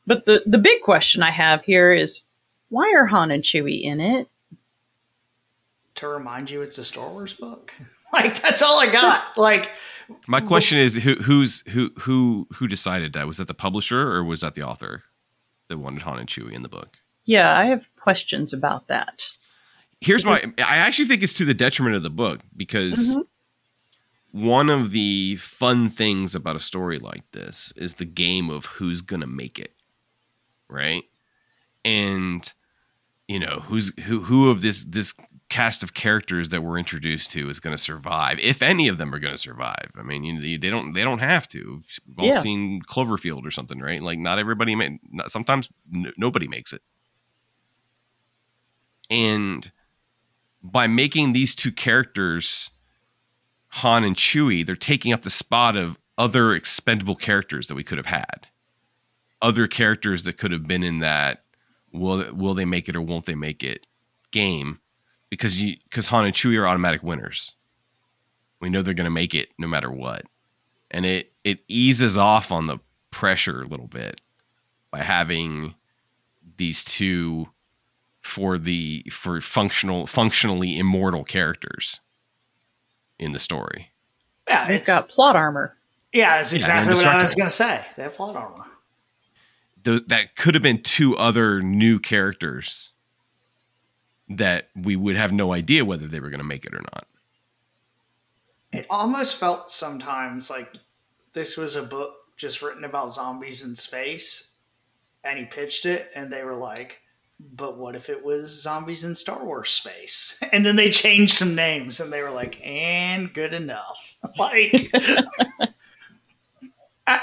[0.07, 2.23] But the, the big question I have here is
[2.71, 4.29] why are Han and Chewie in it?
[5.99, 7.75] to remind you it's a Star Wars book.
[8.13, 9.37] like that's all I got.
[9.37, 9.71] like
[10.27, 13.27] my question is who who's who who who decided that?
[13.27, 15.03] Was that the publisher or was that the author
[15.69, 16.99] that wanted Han and Chewie in the book?
[17.25, 19.33] Yeah, I have questions about that.
[20.01, 24.45] Here's because- my I actually think it's to the detriment of the book because mm-hmm.
[24.45, 29.01] one of the fun things about a story like this is the game of who's
[29.01, 29.75] going to make it.
[30.69, 31.05] Right?
[31.85, 32.53] And
[33.29, 35.15] you know, who's who who of this this
[35.51, 39.15] cast of characters that we're introduced to is going to survive, if any of them
[39.15, 39.91] are going to survive.
[39.97, 41.83] I mean, you know, they don't they don't have to.
[42.07, 42.41] We've all yeah.
[42.41, 44.01] seen Cloverfield or something, right?
[44.01, 44.99] Like not everybody may.
[45.11, 46.83] Not, sometimes n- nobody makes it,
[49.11, 49.71] and
[50.63, 52.71] by making these two characters,
[53.69, 57.99] Han and Chewie, they're taking up the spot of other expendable characters that we could
[57.99, 58.49] have had,
[59.41, 61.45] other characters that could have been in that.
[61.93, 63.87] Will will they make it or won't they make it?
[64.31, 64.81] Game
[65.31, 67.55] because you because Han and Chewie are automatic winners.
[68.61, 70.23] We know they're going to make it no matter what,
[70.91, 72.79] and it it eases off on the
[73.11, 74.21] pressure a little bit
[74.91, 75.75] by having
[76.57, 77.49] these two
[78.21, 82.01] for the for functional functionally immortal characters
[83.19, 83.93] in the story.
[84.49, 85.77] Yeah, they've got plot armor.
[86.13, 87.85] Yeah, that's exactly yeah, what I was going to say.
[87.97, 88.65] They have plot armor.
[89.85, 92.93] Those, that could have been two other new characters
[94.29, 97.07] that we would have no idea whether they were going to make it or not.
[98.73, 100.75] It almost felt sometimes like
[101.33, 104.53] this was a book just written about zombies in space,
[105.25, 107.01] and he pitched it, and they were like,
[107.41, 110.41] but what if it was zombies in Star Wars space?
[110.53, 114.17] And then they changed some names and they were like, and good enough.
[114.39, 114.91] like,
[117.07, 117.21] I,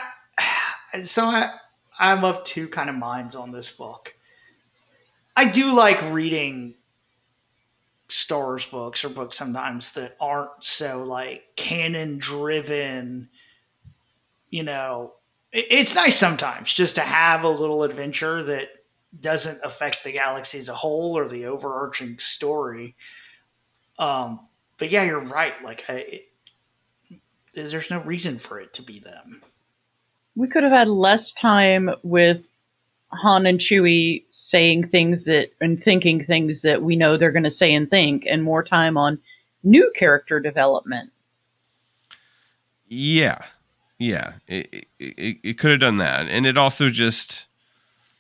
[1.04, 1.54] so I,
[2.00, 4.16] I'm of two kind of minds on this book.
[5.36, 6.76] I do like reading
[8.08, 13.30] Star Wars books or books sometimes that aren't so like canon driven.
[14.50, 15.14] You know,
[15.52, 18.70] it's nice sometimes just to have a little adventure that
[19.20, 22.96] doesn't affect the galaxy as a whole or the overarching story.
[23.98, 24.42] Um,
[24.78, 25.54] but yeah, you're right.
[25.64, 26.22] Like, I,
[27.10, 27.22] it,
[27.54, 29.42] there's no reason for it to be them.
[30.36, 32.42] We could have had less time with
[33.10, 37.52] Han and Chewie saying things that and thinking things that we know they're going to
[37.52, 39.20] say and think, and more time on
[39.64, 41.12] new character development.
[42.88, 43.44] Yeah,
[43.98, 47.46] yeah, it it, it could have done that, and it also just,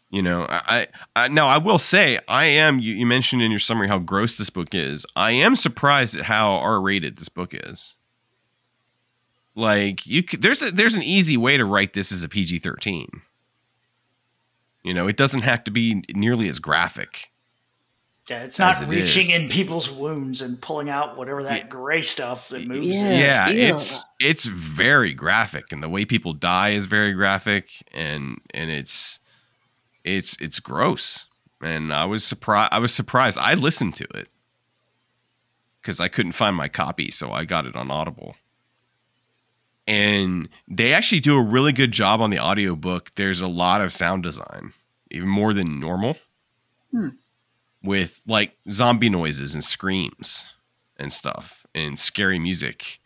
[0.09, 2.79] you know, I, I now I will say I am.
[2.79, 5.05] You, you mentioned in your summary how gross this book is.
[5.15, 7.95] I am surprised at how R rated this book is.
[9.55, 12.59] Like you, could, there's a there's an easy way to write this as a PG
[12.59, 13.21] thirteen
[14.85, 17.31] you know, it doesn't have to be nearly as graphic.
[18.29, 19.41] Yeah, it's not it reaching is.
[19.41, 21.67] in people's wounds and pulling out whatever that yeah.
[21.67, 23.01] gray stuff that moves.
[23.01, 28.39] Yes, yeah, it's it's very graphic, and the way people die is very graphic, and
[28.53, 29.19] and it's
[30.03, 31.25] it's it's gross.
[31.61, 32.71] And I was surprised.
[32.71, 33.39] I was surprised.
[33.39, 34.27] I listened to it
[35.81, 38.35] because I couldn't find my copy, so I got it on Audible
[39.87, 43.11] and they actually do a really good job on the audiobook.
[43.15, 44.73] There's a lot of sound design,
[45.11, 46.17] even more than normal,
[46.91, 47.09] hmm.
[47.83, 50.43] with like zombie noises and screams
[50.97, 52.99] and stuff, and scary music,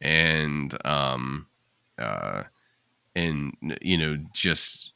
[0.00, 1.46] and um,
[1.98, 2.44] uh,
[3.14, 4.90] and you know just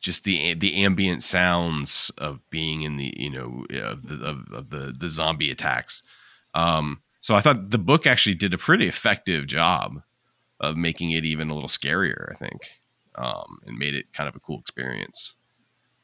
[0.00, 4.70] just the the ambient sounds of being in the you know of the of, of
[4.70, 6.02] the the zombie attacks.
[6.54, 10.02] Um, so I thought the book actually did a pretty effective job
[10.60, 12.60] of making it even a little scarier, I think,
[13.14, 15.36] um, and made it kind of a cool experience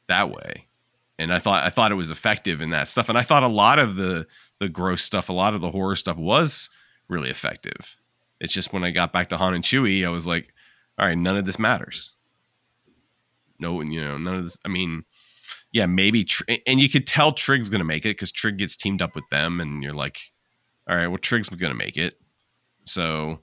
[0.07, 0.67] that way.
[1.17, 3.47] And I thought I thought it was effective in that stuff, and I thought a
[3.47, 4.27] lot of the
[4.59, 6.69] the gross stuff, a lot of the horror stuff was
[7.07, 7.97] really effective.
[8.39, 10.53] It's just when I got back to Han and Chewie, I was like,
[10.97, 12.11] all right, none of this matters.
[13.59, 14.57] No, you know, none of this.
[14.65, 15.05] I mean,
[15.71, 16.27] yeah, maybe,
[16.67, 19.27] and you could tell Trig's going to make it because Trig gets teamed up with
[19.29, 20.19] them, and you're like,
[20.89, 22.15] all right, well, Trig's going to make it.
[22.83, 23.39] So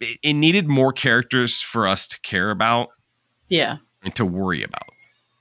[0.00, 2.90] it, it needed more characters for us to care about.
[3.48, 3.78] Yeah.
[4.02, 4.90] And to worry about.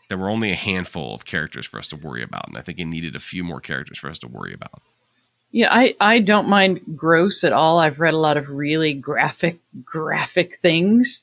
[0.09, 2.79] There were only a handful of characters for us to worry about, and I think
[2.79, 4.81] it needed a few more characters for us to worry about.
[5.51, 7.79] Yeah, I, I don't mind gross at all.
[7.79, 11.21] I've read a lot of really graphic graphic things.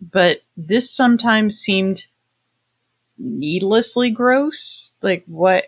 [0.00, 2.06] But this sometimes seemed
[3.18, 4.94] needlessly gross.
[5.02, 5.66] Like what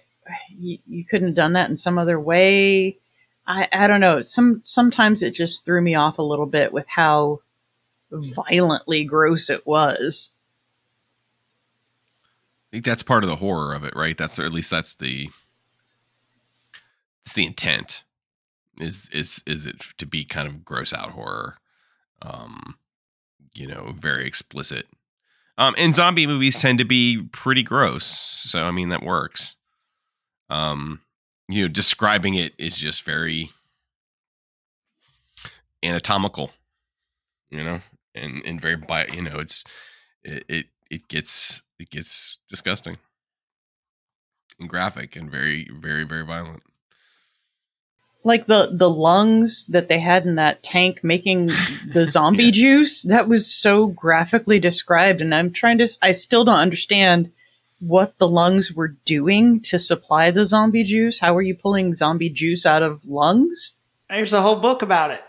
[0.50, 2.98] you, you couldn't have done that in some other way.
[3.48, 4.22] I, I don't know.
[4.22, 7.40] Some sometimes it just threw me off a little bit with how
[8.12, 10.30] violently gross it was.
[12.70, 14.16] I think that's part of the horror of it, right?
[14.16, 15.30] That's or at least that's the
[17.24, 18.04] it's the intent
[18.80, 21.56] is is is it to be kind of gross out horror
[22.22, 22.78] um
[23.54, 24.86] you know very explicit
[25.58, 29.56] um and zombie movies tend to be pretty gross so i mean that works
[30.48, 31.00] um
[31.48, 33.50] you know describing it is just very
[35.82, 36.50] anatomical
[37.50, 37.80] you know
[38.14, 39.64] and and very bi you know it's
[40.22, 42.98] it, it it gets it gets disgusting
[44.60, 46.62] and graphic and very very very violent
[48.24, 51.46] like the the lungs that they had in that tank making
[51.92, 52.50] the zombie yeah.
[52.50, 57.30] juice that was so graphically described and i'm trying to i still don't understand
[57.80, 61.18] what the lungs were doing to supply the zombie juice?
[61.18, 63.74] How are you pulling zombie juice out of lungs?
[64.08, 65.22] There's a whole book about it.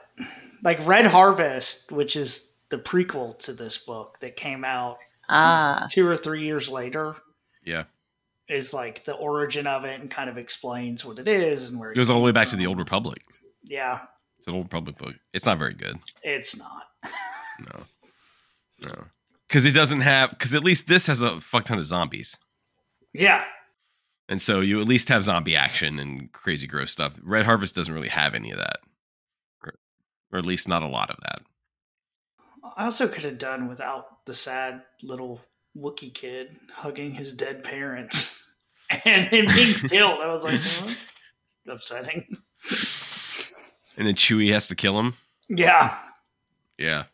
[0.63, 4.97] Like red harvest which is the prequel to this book that came out
[5.29, 5.87] ah.
[5.89, 7.15] two or three years later
[7.63, 7.85] yeah.
[8.47, 11.91] is like the origin of it and kind of explains what it is and where
[11.91, 13.23] it goes all the way back to the old republic.
[13.63, 14.01] Yeah.
[14.37, 15.15] It's an old republic book.
[15.33, 15.97] It's not very good.
[16.23, 16.83] It's not.
[17.59, 17.79] No.
[18.87, 19.05] No
[19.49, 22.37] because it doesn't have because at least this has a fuck ton of zombies
[23.13, 23.43] yeah
[24.29, 27.93] and so you at least have zombie action and crazy gross stuff red harvest doesn't
[27.93, 28.77] really have any of that
[29.65, 29.73] or,
[30.31, 31.41] or at least not a lot of that
[32.77, 35.41] i also could have done without the sad little
[35.77, 38.35] Wookie kid hugging his dead parents.
[39.05, 40.19] and him being killed.
[40.19, 41.15] I was like, well, that's
[41.67, 42.25] upsetting.
[43.97, 45.13] And then Chewie has to kill him.
[45.47, 45.97] Yeah.
[46.77, 47.05] Yeah.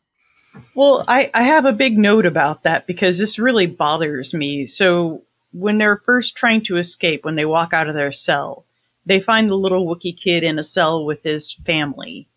[0.73, 4.65] Well, I, I have a big note about that because this really bothers me.
[4.65, 8.65] So when they're first trying to escape, when they walk out of their cell,
[9.05, 12.27] they find the little Wookie kid in a cell with his family.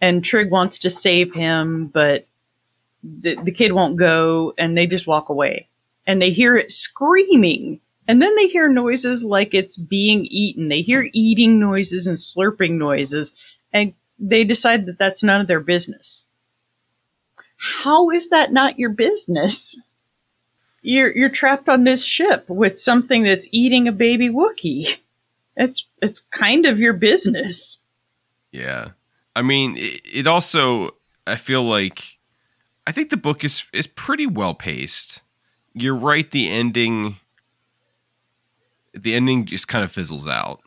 [0.00, 2.26] And Trig wants to save him, but
[3.02, 5.68] the, the kid won't go and they just walk away.
[6.06, 7.80] And they hear it screaming
[8.10, 10.66] and then they hear noises like it's being eaten.
[10.66, 13.32] They hear eating noises and slurping noises,
[13.72, 16.24] and they decide that that's none of their business.
[17.60, 19.78] How is that not your business?
[20.80, 24.98] You're you're trapped on this ship with something that's eating a baby Wookie.
[25.56, 27.80] It's it's kind of your business.
[28.50, 28.90] Yeah,
[29.36, 30.92] I mean, it, it also
[31.26, 32.18] I feel like
[32.86, 35.20] I think the book is is pretty well paced.
[35.74, 36.30] You're right.
[36.30, 37.16] The ending
[38.94, 40.60] the ending just kind of fizzles out.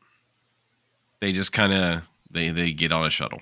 [1.22, 3.42] They just kind of they they get on a shuttle.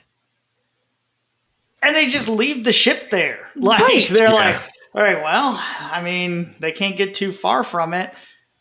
[1.81, 3.49] And they just leave the ship there.
[3.55, 4.07] Like right.
[4.07, 4.33] they're yeah.
[4.33, 4.61] like,
[4.93, 8.13] all right, well, I mean, they can't get too far from it.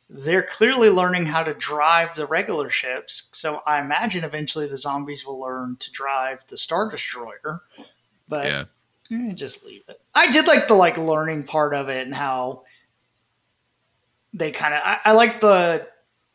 [0.08, 5.24] They're clearly learning how to drive the regular ships, so I imagine eventually the zombies
[5.24, 7.62] will learn to drive the Star Destroyer.
[8.28, 8.64] But yeah.
[9.12, 10.00] Eh, just leave it.
[10.14, 12.62] I did like the like learning part of it and how
[14.32, 14.80] they kind of.
[14.84, 15.88] I, I like the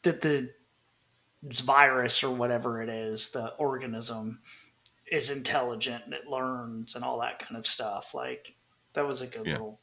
[0.04, 0.52] that the
[1.44, 4.40] virus or whatever it is, the organism,
[5.12, 8.14] is intelligent and it learns and all that kind of stuff.
[8.14, 8.56] Like
[8.94, 9.54] that was a good yeah.
[9.54, 9.80] little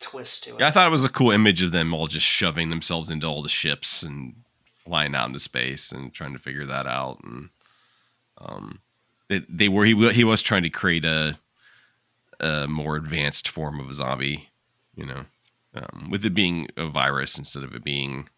[0.00, 0.60] twist to it.
[0.60, 3.26] Yeah, I thought it was a cool image of them all just shoving themselves into
[3.26, 4.34] all the ships and
[4.84, 7.20] flying out into space and trying to figure that out.
[7.22, 7.50] And
[8.38, 8.80] um,
[9.28, 11.38] they, they were he he was trying to create a
[12.40, 14.48] a more advanced form of a zombie,
[14.96, 15.24] you know,
[15.74, 18.28] um, with it being a virus instead of it being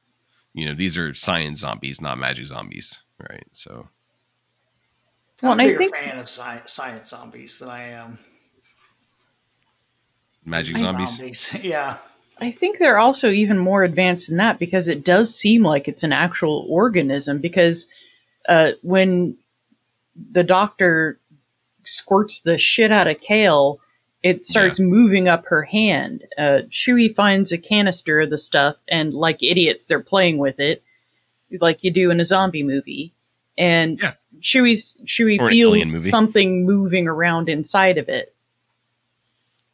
[0.53, 3.87] you know these are science zombies not magic zombies right so
[5.43, 8.19] well, I'm a bigger think, fan of science, science zombies than I am
[10.45, 11.17] magic zombies.
[11.17, 11.55] zombies.
[11.63, 11.97] yeah.
[12.41, 16.03] I think they're also even more advanced than that because it does seem like it's
[16.03, 17.39] an actual organism.
[17.39, 17.89] Because
[18.49, 19.37] uh, when
[20.33, 21.19] the doctor
[21.85, 23.81] squirts the shit out of Kale,
[24.23, 24.87] it starts yeah.
[24.87, 26.25] moving up her hand.
[26.37, 30.83] Uh, Chewie finds a canister of the stuff, and like idiots, they're playing with it,
[31.61, 33.13] like you do in a zombie movie.
[33.57, 34.15] And yeah.
[34.45, 38.35] Chewie's Chewie or feels something moving around inside of it.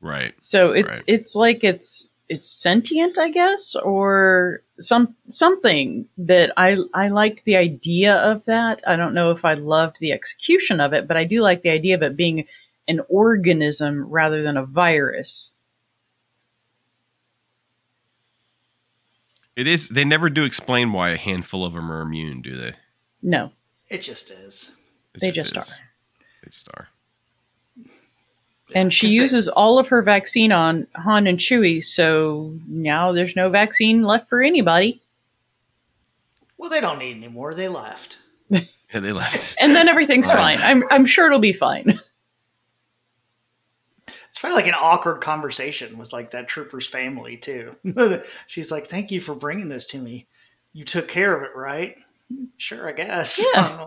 [0.00, 0.32] Right.
[0.38, 1.04] So it's right.
[1.08, 7.56] it's like it's it's sentient, I guess, or some something that I I like the
[7.56, 8.80] idea of that.
[8.86, 11.70] I don't know if I loved the execution of it, but I do like the
[11.70, 12.46] idea of it being
[12.86, 15.56] an organism rather than a virus.
[19.56, 19.88] It is.
[19.88, 22.74] They never do explain why a handful of them are immune, do they?
[23.20, 23.50] No.
[23.90, 24.76] It just is.
[25.14, 25.76] It they just, just are.
[26.44, 26.88] They just are.
[28.72, 33.34] And she uses they, all of her vaccine on Han and Chewie, so now there's
[33.34, 35.02] no vaccine left for anybody.
[36.56, 37.52] Well, they don't need any more.
[37.52, 38.18] They left.
[38.48, 38.62] yeah,
[38.92, 39.56] they left.
[39.60, 40.56] and then everything's right.
[40.56, 40.58] fine.
[40.60, 42.00] I'm I'm sure it'll be fine.
[44.28, 47.74] it's probably like an awkward conversation with like that trooper's family too.
[48.46, 50.28] She's like, "Thank you for bringing this to me.
[50.72, 51.96] You took care of it, right?"
[52.56, 53.44] Sure, I guess.
[53.54, 53.60] Yeah.
[53.60, 53.82] I,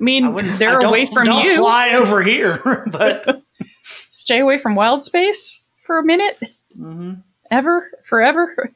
[0.00, 1.56] I mean, I they're I don't- away from don't you.
[1.56, 2.58] fly over here,
[2.90, 3.42] but
[4.06, 6.38] Stay away from wild space for a minute,
[6.78, 7.22] mhm.
[7.50, 8.70] ever, forever.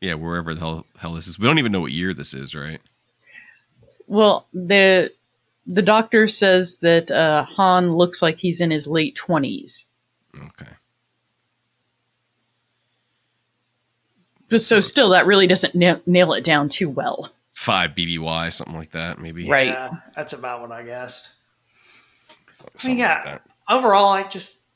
[0.00, 1.38] Yeah, wherever the hell, hell this is.
[1.38, 2.80] We don't even know what year this is, right?
[4.06, 5.12] Well, the
[5.66, 9.86] the doctor says that uh, Han looks like he's in his late twenties.
[10.34, 10.72] Okay.
[14.48, 17.30] But so still, that really doesn't na- nail it down too well.
[17.58, 19.48] Five BBY, something like that, maybe.
[19.48, 19.66] Right.
[19.66, 21.28] yeah, that's about what I guessed.
[22.76, 23.22] Something Yeah.
[23.26, 23.42] like.
[23.68, 24.66] Overall, I just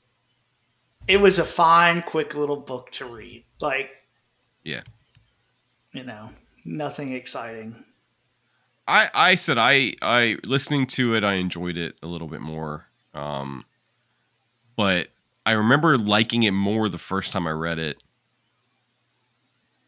[1.06, 3.44] it was a fine, quick little book to read.
[3.60, 3.90] Like,
[4.64, 4.82] Yeah.
[5.92, 6.32] you know,
[6.64, 7.84] nothing exciting.
[8.88, 12.86] I, I said I I listening to it I enjoyed it a little bit more.
[13.14, 13.64] Um
[14.74, 15.06] but
[15.46, 18.02] I remember liking it more the first time I read it.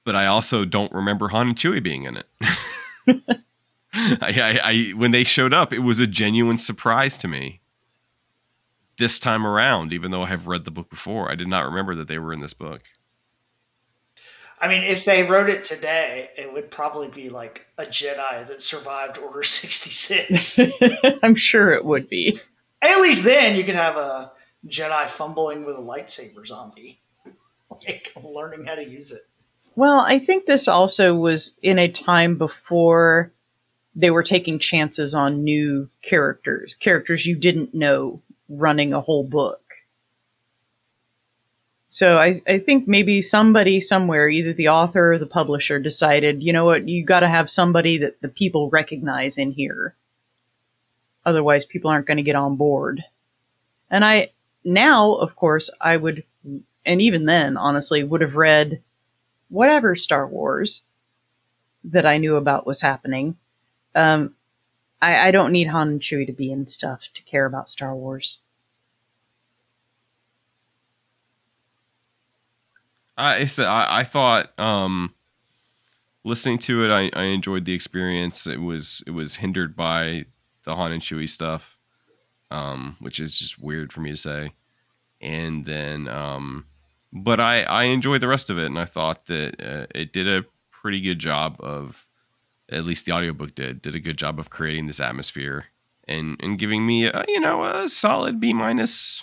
[0.05, 2.26] But I also don't remember Han and Chewie being in it.
[3.94, 7.61] I, I, I when they showed up, it was a genuine surprise to me.
[8.96, 11.94] This time around, even though I have read the book before, I did not remember
[11.96, 12.82] that they were in this book.
[14.61, 18.62] I mean, if they wrote it today, it would probably be like a Jedi that
[18.62, 20.61] survived Order 66.
[21.22, 22.38] I'm sure it would be.
[22.80, 24.32] At least then you could have a
[24.66, 27.00] Jedi fumbling with a lightsaber zombie.
[27.88, 29.22] Like learning how to use it.
[29.76, 33.32] Well, I think this also was in a time before
[33.96, 39.60] they were taking chances on new characters, characters you didn't know running a whole book.
[41.86, 46.52] So I, I think maybe somebody somewhere, either the author or the publisher, decided, you
[46.52, 49.94] know what, you got to have somebody that the people recognize in here.
[51.24, 53.04] Otherwise, people aren't going to get on board.
[53.90, 54.30] And I,
[54.64, 56.24] now, of course, I would,
[56.84, 58.82] and even then, honestly, would have read
[59.49, 60.84] whatever Star Wars
[61.84, 63.36] that I knew about was happening.
[63.95, 64.34] Um,
[65.01, 67.95] I, I don't need Han and Chewie to be in stuff to care about Star
[67.95, 68.40] Wars.
[73.16, 75.14] I said I, I thought um,
[76.24, 78.47] listening to it, I, I enjoyed the experience.
[78.47, 80.24] It was it was hindered by
[80.64, 81.78] the Han and Chewie stuff,
[82.51, 84.53] um, which is just weird for me to say.
[85.20, 86.66] And then, um,
[87.14, 90.28] but I I enjoyed the rest of it, and I thought that uh, it did
[90.28, 92.06] a pretty good job of,
[92.68, 95.66] at least the audiobook did did a good job of creating this atmosphere
[96.06, 99.22] and and giving me a, you know a solid B minus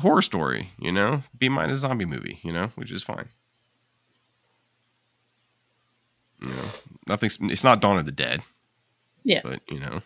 [0.00, 3.28] horror story, you know, B minus zombie movie, you know, which is fine.
[6.40, 6.68] You know,
[7.06, 7.36] nothing's.
[7.42, 8.42] It's not Dawn of the Dead.
[9.24, 9.40] Yeah.
[9.42, 10.00] but you know,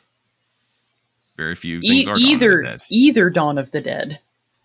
[1.36, 2.82] very few things E- are Dawn of the either Dead.
[2.88, 4.18] either Dawn of the Dead.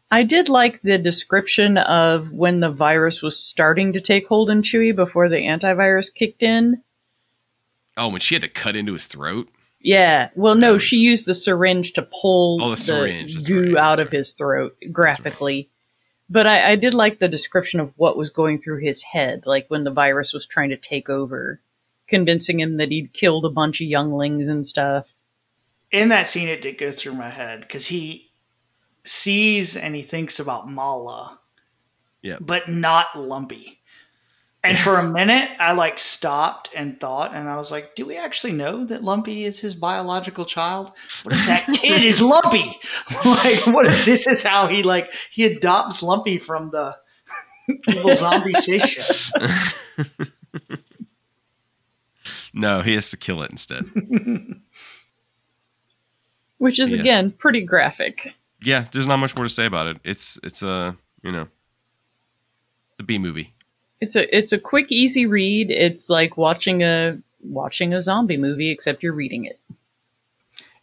[0.09, 4.61] I did like the description of when the virus was starting to take hold in
[4.61, 6.81] Chewie before the antivirus kicked in.
[7.97, 9.49] Oh, when she had to cut into his throat.
[9.79, 10.29] Yeah.
[10.35, 13.83] Well, no, That she used the syringe to pull Oh, the syringe, that's goo right,
[13.83, 15.69] out that's of his throat graphically.
[16.29, 19.65] But I, I did like the description of what was going through his head, like
[19.69, 21.61] when the virus was trying to take over,
[22.07, 25.07] convincing him that he'd killed a bunch of younglings and stuff.
[25.91, 28.26] In that scene, it did go through my head because he
[29.07, 31.39] sees and he thinks about Malla,
[32.21, 32.37] Yeah.
[32.39, 33.73] but not Lumpy.
[34.63, 38.17] And for a minute, I like stopped and thought, and I was like, "Do we
[38.17, 40.91] actually know that Lumpy is his biological child?
[41.23, 42.65] What if that kid is Lumpy?
[43.25, 46.97] like, what if this is how he like he adopts Lumpy from the
[47.87, 49.05] evil zombie spaceship?
[52.53, 53.85] No, he has to kill it instead.
[56.57, 56.99] Which is Yes.
[56.99, 58.33] again pretty graphic.
[58.61, 59.97] Yeah, there's not much more to say about it.
[60.03, 61.47] It's it's a you know,
[62.97, 63.53] the B movie.
[63.99, 65.71] It's a it's a quick, easy read.
[65.71, 69.59] It's like watching a watching a zombie movie, except you're reading it.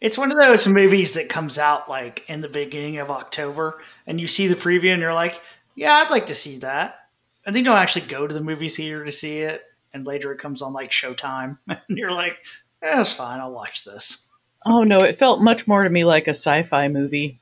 [0.00, 4.20] It's one of those movies that comes out like in the beginning of October, and
[4.20, 5.40] you see the preview, and you're like,
[5.74, 6.98] "Yeah, I'd like to see that."
[7.46, 9.62] And then you don't actually go to the movie theater to see it,
[9.92, 12.42] and later it comes on like Showtime, and you're like,
[12.82, 13.40] "That's it's fine.
[13.40, 14.28] I'll watch this."
[14.66, 17.40] Oh no, it felt much more to me like a sci-fi movie.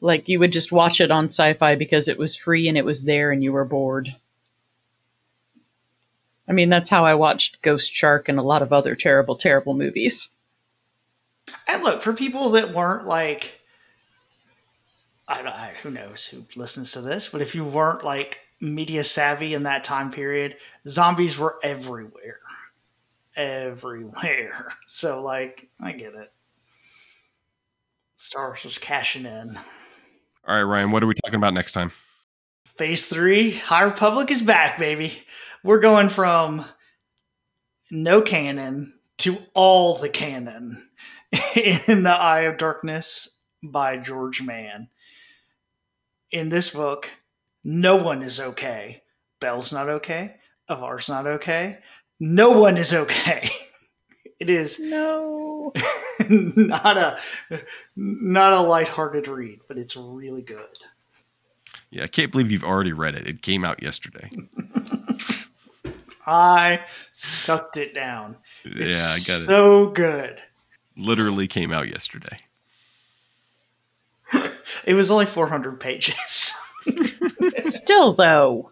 [0.00, 3.02] Like you would just watch it on sci-fi because it was free and it was
[3.02, 4.14] there and you were bored.
[6.48, 9.74] I mean, that's how I watched Ghost Shark and a lot of other terrible, terrible
[9.74, 10.30] movies.
[11.66, 13.60] And look for people that weren't like,
[15.26, 19.04] I don't, know who knows who listens to this, but if you weren't like media
[19.04, 22.40] savvy in that time period, zombies were everywhere,
[23.36, 24.72] everywhere.
[24.86, 26.32] So like, I get it.
[28.16, 29.58] Star Wars was cashing in.
[30.48, 31.92] All right, Ryan, what are we talking about next time?
[32.64, 35.12] Phase three, High Republic is back, baby.
[35.62, 36.64] We're going from
[37.90, 40.88] no canon to all the canon
[41.54, 44.88] in The Eye of Darkness by George Mann.
[46.32, 47.10] In this book,
[47.62, 49.02] no one is okay.
[49.42, 50.36] Bell's not okay.
[50.70, 51.80] Avar's not okay.
[52.18, 53.50] No one is okay.
[54.40, 55.72] It is No.
[56.28, 57.18] not a
[57.96, 60.64] not a lighthearted read, but it's really good.
[61.90, 63.26] Yeah, I can't believe you've already read it.
[63.26, 64.30] It came out yesterday.
[66.26, 66.80] I
[67.12, 68.36] sucked it down.
[68.64, 69.46] It's yeah, I got it.
[69.46, 70.40] so good.
[70.96, 72.38] Literally came out yesterday.
[74.84, 76.54] It was only 400 pages.
[77.64, 78.70] Still, though.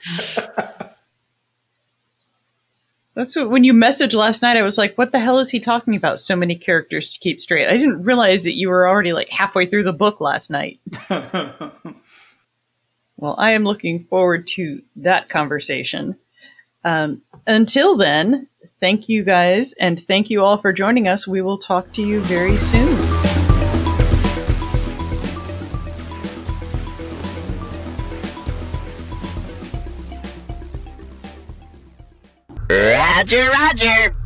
[3.16, 5.58] That's what, when you messaged last night, I was like, what the hell is he
[5.58, 6.20] talking about?
[6.20, 7.66] So many characters to keep straight.
[7.66, 10.78] I didn't realize that you were already like halfway through the book last night.
[13.16, 16.16] Well, I am looking forward to that conversation.
[16.84, 18.48] Um, until then,
[18.78, 21.26] thank you guys and thank you all for joining us.
[21.26, 23.15] We will talk to you very soon.
[33.16, 34.16] Roger, Roger.